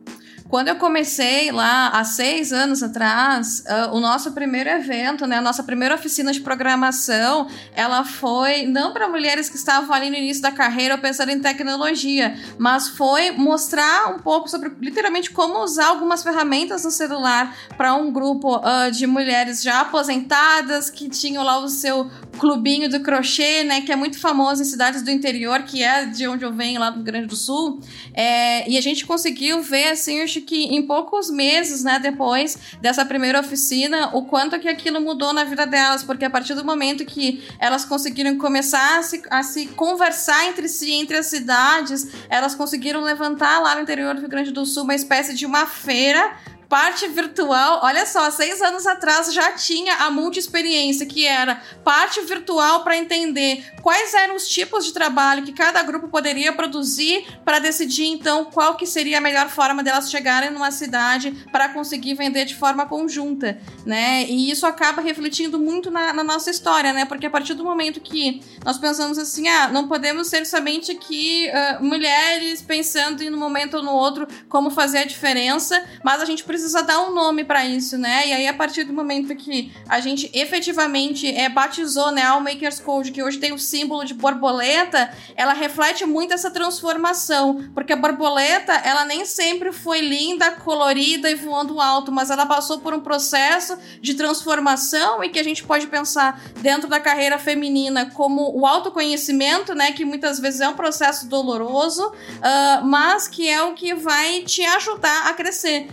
[0.52, 5.40] Quando eu comecei lá há seis anos atrás, uh, o nosso primeiro evento, né, a
[5.40, 10.42] nossa primeira oficina de programação, ela foi não para mulheres que estavam ali no início
[10.42, 15.86] da carreira ou pensando em tecnologia, mas foi mostrar um pouco sobre literalmente como usar
[15.86, 21.60] algumas ferramentas no celular para um grupo uh, de mulheres já aposentadas que tinham lá
[21.60, 25.82] o seu clubinho do crochê, né, que é muito famoso em cidades do interior, que
[25.82, 27.80] é de onde eu venho, lá do Grande do Sul.
[28.12, 33.04] É, e a gente conseguiu ver, assim, acho que em poucos meses, né, depois dessa
[33.04, 37.04] primeira oficina, o quanto que aquilo mudou na vida delas, porque a partir do momento
[37.04, 42.54] que elas conseguiram começar a se, a se conversar entre si, entre as cidades, elas
[42.54, 46.36] conseguiram levantar lá no interior do Rio Grande do Sul uma espécie de uma feira
[46.72, 52.82] parte virtual, olha só, seis anos atrás já tinha a multi-experiência, que era parte virtual
[52.82, 58.06] para entender quais eram os tipos de trabalho que cada grupo poderia produzir para decidir
[58.06, 62.54] então qual que seria a melhor forma delas chegarem numa cidade para conseguir vender de
[62.54, 64.24] forma conjunta, né?
[64.24, 67.04] E isso acaba refletindo muito na, na, nossa história, né?
[67.04, 71.50] Porque a partir do momento que nós pensamos assim, ah, não podemos ser somente aqui
[71.50, 76.24] uh, mulheres pensando em um momento ou no outro como fazer a diferença, mas a
[76.24, 78.28] gente precisa precisa dar um nome para isso, né?
[78.28, 82.78] E aí, a partir do momento que a gente efetivamente é, batizou né, a Makers
[82.78, 87.68] Code, que hoje tem o símbolo de borboleta, ela reflete muito essa transformação.
[87.74, 92.78] Porque a borboleta, ela nem sempre foi linda, colorida e voando alto, mas ela passou
[92.78, 98.06] por um processo de transformação e que a gente pode pensar dentro da carreira feminina
[98.10, 99.90] como o autoconhecimento, né?
[99.90, 104.64] Que muitas vezes é um processo doloroso, uh, mas que é o que vai te
[104.64, 105.88] ajudar a crescer.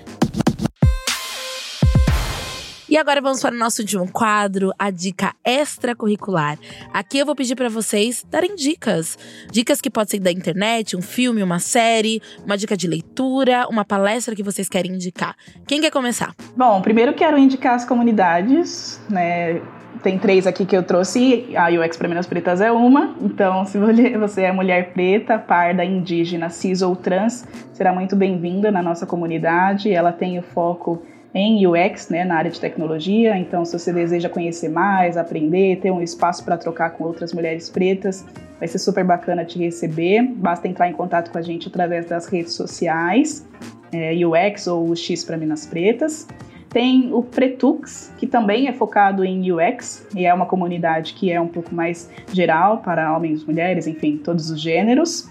[2.90, 6.58] E agora vamos para o nosso último quadro, a dica extracurricular.
[6.92, 9.16] Aqui eu vou pedir para vocês darem dicas.
[9.52, 13.86] Dicas que podem ser da internet, um filme, uma série, uma dica de leitura, uma
[13.86, 15.36] palestra que vocês querem indicar.
[15.68, 16.34] Quem quer começar?
[16.58, 19.62] Bom, primeiro quero indicar as comunidades, né?
[20.02, 23.16] Tem três aqui que eu trouxe, a UX para Minas Pretas é uma.
[23.22, 23.78] Então, se
[24.18, 29.94] você é mulher preta, parda, indígena, cis ou trans, será muito bem-vinda na nossa comunidade.
[29.94, 31.04] Ela tem o foco
[31.34, 33.38] em UX, né, na área de tecnologia.
[33.38, 37.70] Então, se você deseja conhecer mais, aprender, ter um espaço para trocar com outras mulheres
[37.70, 38.26] pretas,
[38.58, 40.24] vai ser super bacana te receber.
[40.24, 43.48] Basta entrar em contato com a gente através das redes sociais,
[43.92, 46.28] é, UX ou X para Minas Pretas.
[46.70, 51.42] Tem o Pretux, que também é focado em UX, e é uma comunidade que é
[51.42, 55.28] um pouco mais geral para homens, mulheres, enfim, todos os gêneros.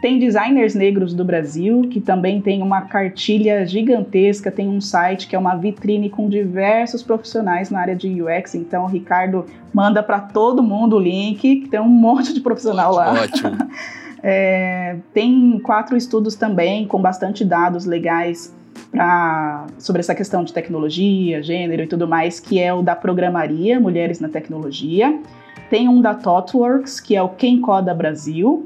[0.00, 5.36] Tem designers negros do Brasil, que também tem uma cartilha gigantesca, tem um site que
[5.36, 8.54] é uma vitrine com diversos profissionais na área de UX.
[8.54, 9.44] Então, o Ricardo
[9.74, 13.12] manda para todo mundo o link, que tem um monte de profissional lá.
[13.12, 13.50] Ótimo.
[14.24, 18.56] é, tem quatro estudos também, com bastante dados legais
[18.90, 23.78] pra, sobre essa questão de tecnologia, gênero e tudo mais, que é o da Programaria
[23.78, 25.20] Mulheres na Tecnologia.
[25.68, 28.64] Tem um da ThoughtWorks, que é o Quem Coda Brasil,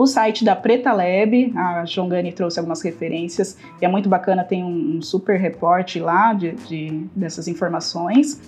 [0.00, 4.64] o site da Preta Lab, a Jongani trouxe algumas referências e é muito bacana, tem
[4.64, 8.40] um, um super reporte lá de, de, dessas informações.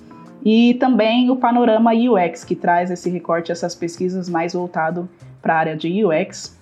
[0.42, 5.06] E também o Panorama UX, que traz esse recorte, essas pesquisas mais voltado
[5.42, 6.58] para a área de UX.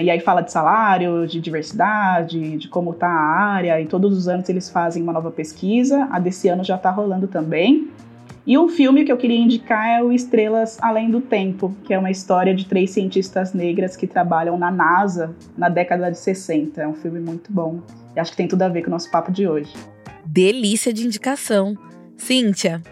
[0.00, 4.28] E aí fala de salário, de diversidade, de como está a área, e todos os
[4.28, 6.06] anos eles fazem uma nova pesquisa.
[6.12, 7.90] A desse ano já está rolando também.
[8.46, 11.98] E um filme que eu queria indicar é o Estrelas Além do Tempo, que é
[11.98, 16.82] uma história de três cientistas negras que trabalham na NASA na década de 60.
[16.82, 17.80] É um filme muito bom.
[18.14, 19.72] E acho que tem tudo a ver com o nosso papo de hoje.
[20.26, 21.74] Delícia de indicação.
[22.18, 22.82] Cíntia,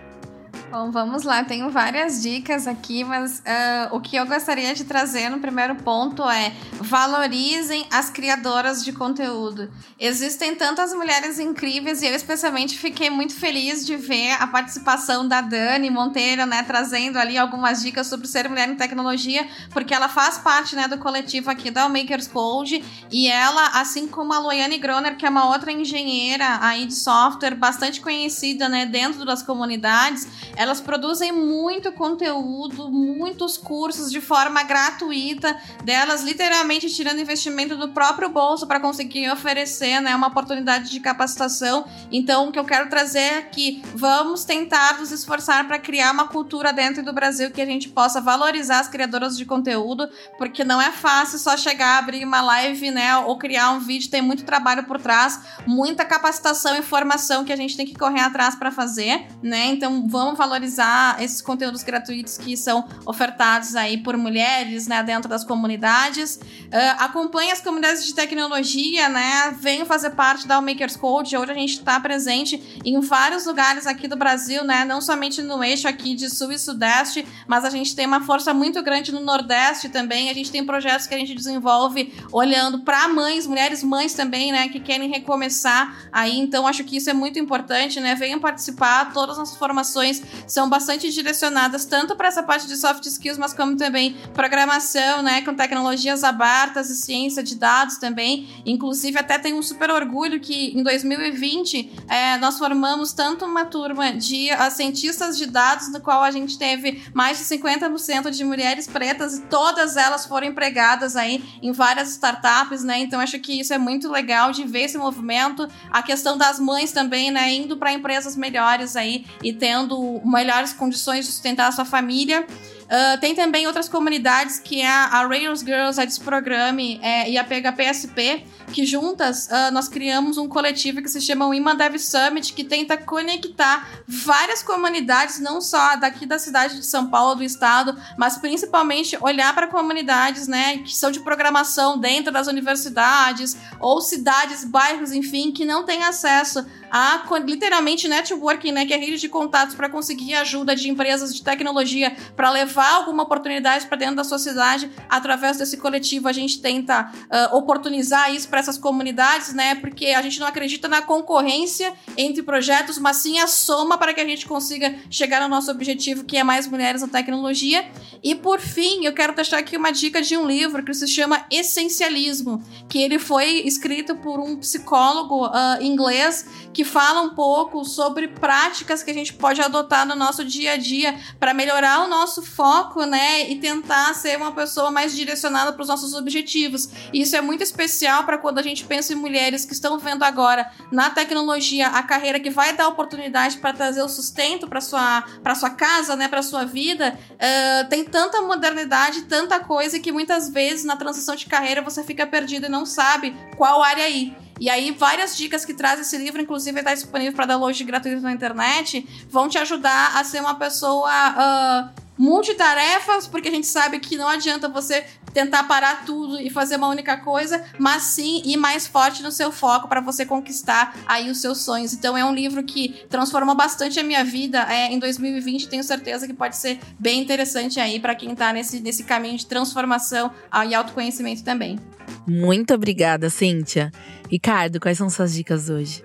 [0.72, 1.44] Bom, vamos lá.
[1.44, 6.26] Tenho várias dicas aqui, mas uh, o que eu gostaria de trazer no primeiro ponto
[6.26, 6.50] é
[6.80, 9.70] valorizem as criadoras de conteúdo.
[10.00, 15.42] Existem tantas mulheres incríveis e eu especialmente fiquei muito feliz de ver a participação da
[15.42, 20.38] Dani Monteiro, né, trazendo ali algumas dicas sobre ser mulher em tecnologia, porque ela faz
[20.38, 25.18] parte, né, do coletivo aqui da Makers Code e ela, assim como a Loiane Groner,
[25.18, 30.26] que é uma outra engenheira aí de software bastante conhecida, né, dentro das comunidades,
[30.62, 38.28] elas produzem muito conteúdo, muitos cursos de forma gratuita, delas literalmente tirando investimento do próprio
[38.28, 41.84] bolso para conseguir oferecer né, uma oportunidade de capacitação.
[42.12, 46.28] Então, o que eu quero trazer é que vamos tentar nos esforçar para criar uma
[46.28, 50.08] cultura dentro do Brasil que a gente possa valorizar as criadoras de conteúdo,
[50.38, 54.22] porque não é fácil só chegar, abrir uma live, né, ou criar um vídeo, tem
[54.22, 58.54] muito trabalho por trás, muita capacitação e formação que a gente tem que correr atrás
[58.54, 59.66] para fazer, né?
[59.66, 65.28] Então, vamos valorizar valorizar esses conteúdos gratuitos que são ofertados aí por mulheres, né, dentro
[65.28, 66.36] das comunidades.
[66.36, 71.36] Uh, acompanhe as comunidades de tecnologia, né, venham fazer parte da Makers Code.
[71.36, 75.64] Hoje a gente está presente em vários lugares aqui do Brasil, né, não somente no
[75.64, 79.20] eixo aqui de sul e sudeste, mas a gente tem uma força muito grande no
[79.20, 80.28] nordeste também.
[80.28, 84.68] A gente tem projetos que a gente desenvolve olhando para mães, mulheres mães também, né,
[84.68, 86.38] que querem recomeçar aí.
[86.38, 88.14] Então acho que isso é muito importante, né?
[88.14, 93.38] Venham participar, todas as formações são bastante direcionadas tanto para essa parte de soft skills,
[93.38, 98.48] mas como também programação, né, com tecnologias abertas e ciência de dados também.
[98.64, 104.12] Inclusive, até tenho um super orgulho que em 2020 é, nós formamos tanto uma turma
[104.12, 108.86] de uh, cientistas de dados, no qual a gente teve mais de 50% de mulheres
[108.86, 112.98] pretas e todas elas foram empregadas aí em várias startups, né?
[112.98, 115.68] Então acho que isso é muito legal de ver esse movimento.
[115.90, 121.26] A questão das mães também, né, indo para empresas melhores aí e tendo melhores condições
[121.26, 122.46] de sustentar a sua família.
[122.92, 127.42] Uh, tem também outras comunidades que é a Rails Girls, a Desprograme é, e a
[127.42, 132.52] PHPSP, que juntas uh, nós criamos um coletivo que se chama o Iman Dev Summit,
[132.52, 137.98] que tenta conectar várias comunidades, não só daqui da cidade de São Paulo, do estado,
[138.18, 144.66] mas principalmente olhar para comunidades né, que são de programação dentro das universidades ou cidades,
[144.66, 149.74] bairros, enfim, que não têm acesso a literalmente networking, né, que é rede de contatos
[149.74, 154.90] para conseguir ajuda de empresas de tecnologia para levar alguma oportunidade para dentro da sociedade
[155.08, 156.28] através desse coletivo.
[156.28, 160.88] A gente tenta uh, oportunizar isso para essas comunidades, né, porque a gente não acredita
[160.88, 165.48] na concorrência entre projetos, mas sim a soma para que a gente consiga chegar no
[165.48, 167.84] nosso objetivo, que é mais mulheres na tecnologia.
[168.22, 171.44] E por fim, eu quero deixar aqui uma dica de um livro que se chama
[171.50, 178.28] Essencialismo, que ele foi escrito por um psicólogo uh, inglês que fala um pouco sobre
[178.28, 182.42] práticas que a gente pode adotar no nosso dia a dia para melhorar o nosso
[182.42, 182.71] foco,
[183.06, 186.88] né, e tentar ser uma pessoa mais direcionada para os nossos objetivos.
[187.12, 190.22] E isso é muito especial para quando a gente pensa em mulheres que estão vendo
[190.22, 195.22] agora na tecnologia a carreira que vai dar oportunidade para trazer o sustento para sua
[195.42, 197.18] para sua casa, né, para sua vida.
[197.32, 202.26] Uh, tem tanta modernidade, tanta coisa que muitas vezes na transição de carreira você fica
[202.26, 204.36] perdido e não sabe qual área ir.
[204.60, 208.30] E aí, várias dicas que traz esse livro, inclusive está disponível para download gratuito na
[208.30, 214.16] internet, vão te ajudar a ser uma pessoa uh, multitarefas, porque a gente sabe que
[214.16, 218.86] não adianta você tentar parar tudo e fazer uma única coisa, mas sim ir mais
[218.86, 221.92] forte no seu foco para você conquistar aí os seus sonhos.
[221.92, 226.26] Então é um livro que transformou bastante a minha vida é, em 2020, tenho certeza
[226.26, 230.30] que pode ser bem interessante aí para quem está nesse, nesse caminho de transformação
[230.68, 231.78] e autoconhecimento também.
[232.26, 233.90] Muito obrigada, Cíntia.
[234.30, 236.04] Ricardo, quais são suas dicas hoje?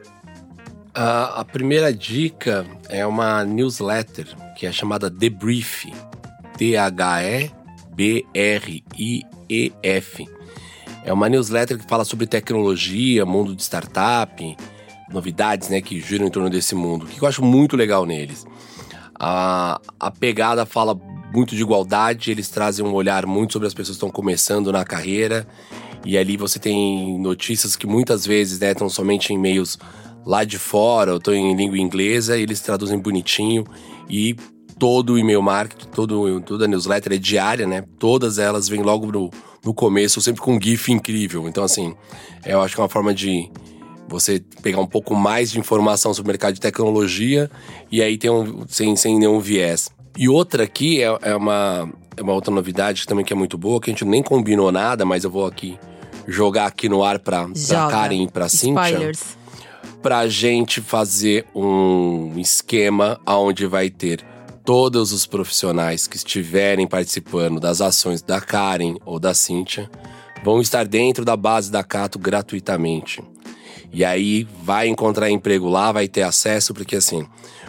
[0.98, 4.26] Uh, a primeira dica é uma newsletter
[4.56, 5.86] que é chamada Debrief.
[6.58, 7.58] T-H-E-B-R-I-E-F.
[11.06, 14.58] É uma newsletter que fala sobre tecnologia, mundo de startup,
[15.12, 17.06] novidades né, que giram em torno desse mundo.
[17.06, 18.48] Que eu acho muito legal neles?
[19.20, 21.00] A, a pegada fala
[21.32, 24.84] muito de igualdade, eles trazem um olhar muito sobre as pessoas que estão começando na
[24.84, 25.48] carreira.
[26.04, 29.78] E ali você tem notícias que muitas vezes né, estão somente em meios
[30.28, 33.64] lá de fora, ou estão em língua inglesa, eles traduzem bonitinho.
[34.10, 34.36] E
[34.78, 37.86] todo o e-mail marketing, todo, toda a newsletter é diária, né?
[37.98, 39.32] Todas elas vêm logo no,
[39.64, 41.48] no começo, sempre com um GIF incrível.
[41.48, 41.96] Então, assim,
[42.46, 43.50] eu acho que é uma forma de
[44.10, 47.50] você pegar um pouco mais de informação sobre o mercado de tecnologia
[47.90, 49.90] e aí tem um, sem, sem nenhum viés.
[50.18, 53.80] E outra aqui é, é, uma, é uma outra novidade também que é muito boa,
[53.80, 55.80] que a gente nem combinou nada, mas eu vou aqui
[56.28, 58.90] jogar aqui no ar pra, pra Karen e pra Cíntia.
[58.90, 59.37] Spoilers.
[60.08, 64.26] Pra gente fazer um esquema onde vai ter
[64.64, 69.91] todos os profissionais que estiverem participando das ações da Karen ou da Cíntia
[70.45, 73.22] vão estar dentro da base da Cato gratuitamente.
[73.91, 77.28] E aí vai encontrar emprego lá, vai ter acesso, porque assim,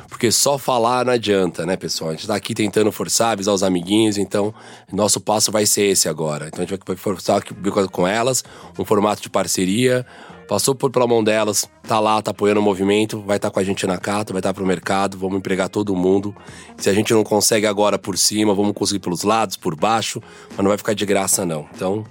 [0.08, 2.10] porque só falar não adianta, né, pessoal?
[2.10, 4.54] A gente tá aqui tentando forçar, avisar os amiguinhos, então
[4.92, 6.46] nosso passo vai ser esse agora.
[6.48, 7.42] Então a gente vai forçar
[7.90, 8.44] com elas,
[8.78, 10.06] um formato de parceria,
[10.48, 13.60] passou por pela mão delas, tá lá, tá apoiando o movimento, vai estar tá com
[13.60, 16.34] a gente na Cato, vai estar tá pro mercado, vamos empregar todo mundo.
[16.78, 20.58] Se a gente não consegue agora por cima, vamos conseguir pelos lados, por baixo, mas
[20.58, 21.68] não vai ficar de graça não.
[21.74, 22.04] Então,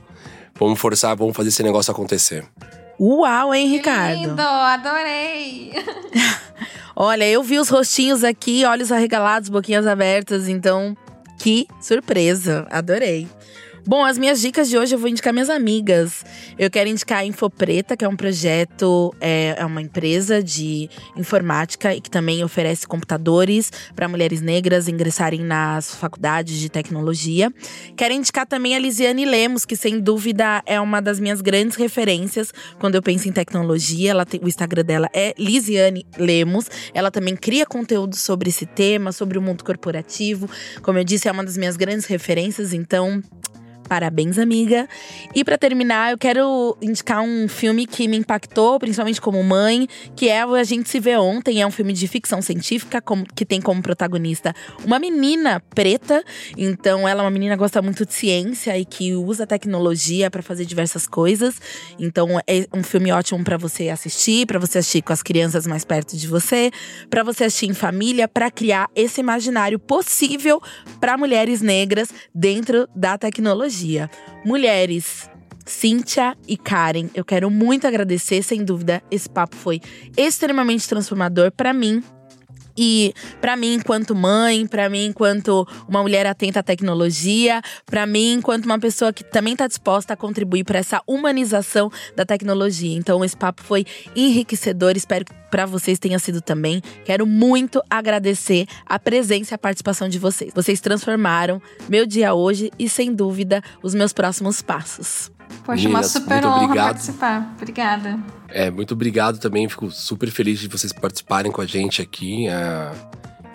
[0.58, 2.46] vamos forçar, vamos fazer esse negócio acontecer.
[3.00, 4.22] Uau, hein, Ricardo?
[4.22, 5.74] lindo, adorei.
[6.96, 10.96] Olha, eu vi os rostinhos aqui, olhos arregalados, boquinhas abertas, então
[11.40, 13.28] que surpresa, adorei.
[13.88, 16.26] Bom, as minhas dicas de hoje eu vou indicar minhas amigas.
[16.60, 21.96] Eu quero indicar a Infopreta, que é um projeto, é, é uma empresa de informática
[21.96, 27.50] e que também oferece computadores para mulheres negras ingressarem nas faculdades de tecnologia.
[27.96, 32.52] Quero indicar também a Lisiane Lemos, que sem dúvida é uma das minhas grandes referências
[32.80, 34.12] quando eu penso em tecnologia.
[34.12, 36.70] Ela tem, o Instagram dela é Lisiane Lemos.
[36.94, 40.50] Ela também cria conteúdo sobre esse tema, sobre o mundo corporativo.
[40.82, 43.24] Como eu disse, é uma das minhas grandes referências, então
[43.88, 44.88] Parabéns, amiga.
[45.34, 50.28] E para terminar, eu quero indicar um filme que me impactou, principalmente como mãe, que
[50.28, 51.62] é A Gente Se Vê Ontem.
[51.62, 56.22] É um filme de ficção científica como, que tem como protagonista uma menina preta.
[56.58, 60.42] Então, ela é uma menina que gosta muito de ciência e que usa tecnologia para
[60.42, 61.56] fazer diversas coisas.
[61.98, 65.86] Então, é um filme ótimo para você assistir, para você assistir com as crianças mais
[65.86, 66.72] perto de você,
[67.10, 70.62] para você assistir em família, para criar esse imaginário possível
[71.00, 74.10] para mulheres negras dentro da tecnologia dia.
[74.46, 75.30] Mulheres,
[75.66, 79.82] Cíntia e Karen, eu quero muito agradecer, sem dúvida, esse papo foi
[80.16, 82.02] extremamente transformador para mim,
[82.78, 88.34] e para mim, enquanto mãe, para mim, enquanto uma mulher atenta à tecnologia, para mim,
[88.34, 92.96] enquanto uma pessoa que também está disposta a contribuir para essa humanização da tecnologia.
[92.96, 94.94] Então, esse papo foi enriquecedor.
[94.96, 96.82] Espero que para vocês tenha sido também.
[97.06, 100.52] Quero muito agradecer a presença e a participação de vocês.
[100.54, 105.32] Vocês transformaram meu dia hoje e, sem dúvida, os meus próximos passos.
[105.64, 106.86] Poxa, Meninas, uma super honra obrigado.
[106.88, 107.54] participar.
[107.56, 108.37] Obrigada.
[108.50, 109.68] É, muito obrigado também.
[109.68, 112.48] Fico super feliz de vocês participarem com a gente aqui.
[112.48, 112.92] É,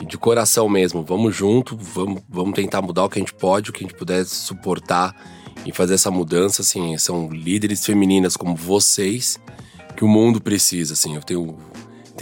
[0.06, 1.02] de coração mesmo.
[1.02, 3.96] Vamos junto, vamos, vamos tentar mudar o que a gente pode, o que a gente
[3.96, 5.14] puder suportar
[5.64, 6.62] e fazer essa mudança.
[6.62, 9.40] Assim, são líderes femininas como vocês
[9.96, 10.94] que o mundo precisa.
[10.94, 11.56] Assim, eu tenho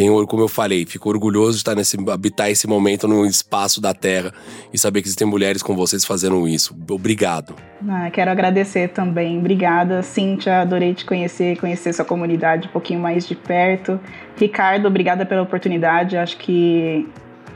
[0.00, 3.92] tenho, como eu falei, fico orgulhoso de estar nesse, habitar esse momento no espaço da
[3.92, 4.32] Terra
[4.72, 6.74] e saber que existem mulheres com vocês fazendo isso.
[6.90, 7.54] Obrigado.
[7.86, 9.38] Ah, quero agradecer também.
[9.38, 10.62] Obrigada, Cíntia.
[10.62, 14.00] Adorei te conhecer, conhecer sua comunidade um pouquinho mais de perto.
[14.38, 16.16] Ricardo, obrigada pela oportunidade.
[16.16, 17.06] Acho que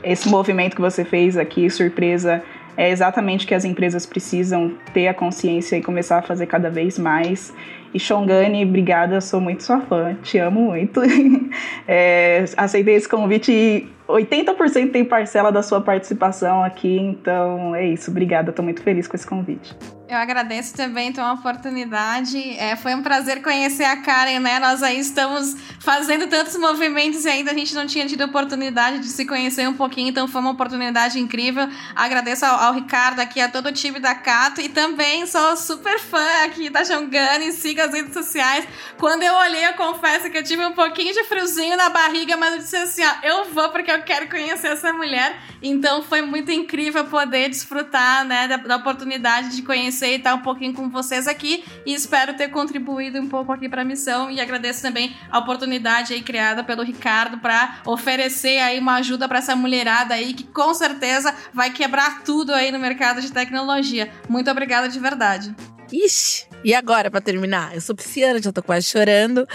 [0.03, 2.43] esse movimento que você fez aqui, surpresa,
[2.77, 6.69] é exatamente o que as empresas precisam ter a consciência e começar a fazer cada
[6.69, 7.51] vez mais.
[7.95, 10.99] E Shongani, obrigada, sou muito sua fã, te amo muito.
[11.87, 18.11] é, aceitei esse convite e 80% tem parcela da sua participação aqui, então é isso,
[18.11, 19.75] obrigada, estou muito feliz com esse convite.
[20.07, 22.37] Eu agradeço também então a oportunidade.
[22.59, 24.59] É, foi um prazer conhecer a Karen, né?
[24.59, 29.07] Nós aí estamos fazendo tantos movimentos e ainda a gente não tinha tido oportunidade de
[29.07, 31.67] se conhecer um pouquinho, então foi uma oportunidade incrível.
[31.95, 35.99] Agradeço ao, ao Ricardo aqui, a todo o time da Cato e também sou super
[35.99, 38.67] fã aqui da Jongani, siga as redes sociais.
[38.99, 42.53] Quando eu olhei, eu confesso que eu tive um pouquinho de friozinho na barriga, mas
[42.53, 45.39] eu disse assim, ó, eu vou porque eu quero conhecer essa mulher.
[45.61, 50.41] Então foi muito incrível poder desfrutar, né, da, da oportunidade de conhecer e estar um
[50.41, 54.39] pouquinho com vocês aqui e espero ter contribuído um pouco aqui para a missão e
[54.39, 59.55] agradeço também a oportunidade aí criada pelo Ricardo para oferecer aí uma ajuda para essa
[59.55, 64.11] mulherada aí que com certeza vai quebrar tudo aí no mercado de tecnologia.
[64.29, 65.55] Muito obrigada de verdade.
[65.91, 67.75] Ixi, e agora para terminar?
[67.75, 69.47] Eu sou pisciana, já tô quase chorando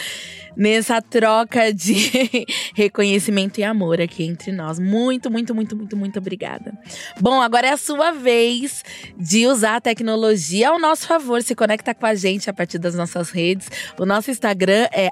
[0.57, 2.11] nessa troca de
[2.75, 4.79] reconhecimento e amor aqui entre nós.
[4.79, 6.73] Muito, muito, muito, muito, muito obrigada.
[7.21, 8.83] Bom, agora é a sua vez
[9.17, 11.43] de usar a tecnologia ao nosso favor.
[11.43, 13.69] Se conecta com a gente a partir das nossas redes.
[13.99, 15.09] O nosso Instagram é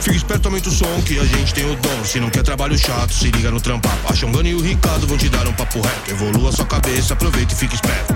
[0.01, 2.05] Fica esperto, aumenta o som que a gente tem o dom.
[2.05, 3.91] Se não quer trabalho chato, se liga no trampa.
[4.09, 6.11] A Xongana e o Ricardo vão te dar um papo reto.
[6.11, 8.15] Evolua sua cabeça, aproveita e fica esperto.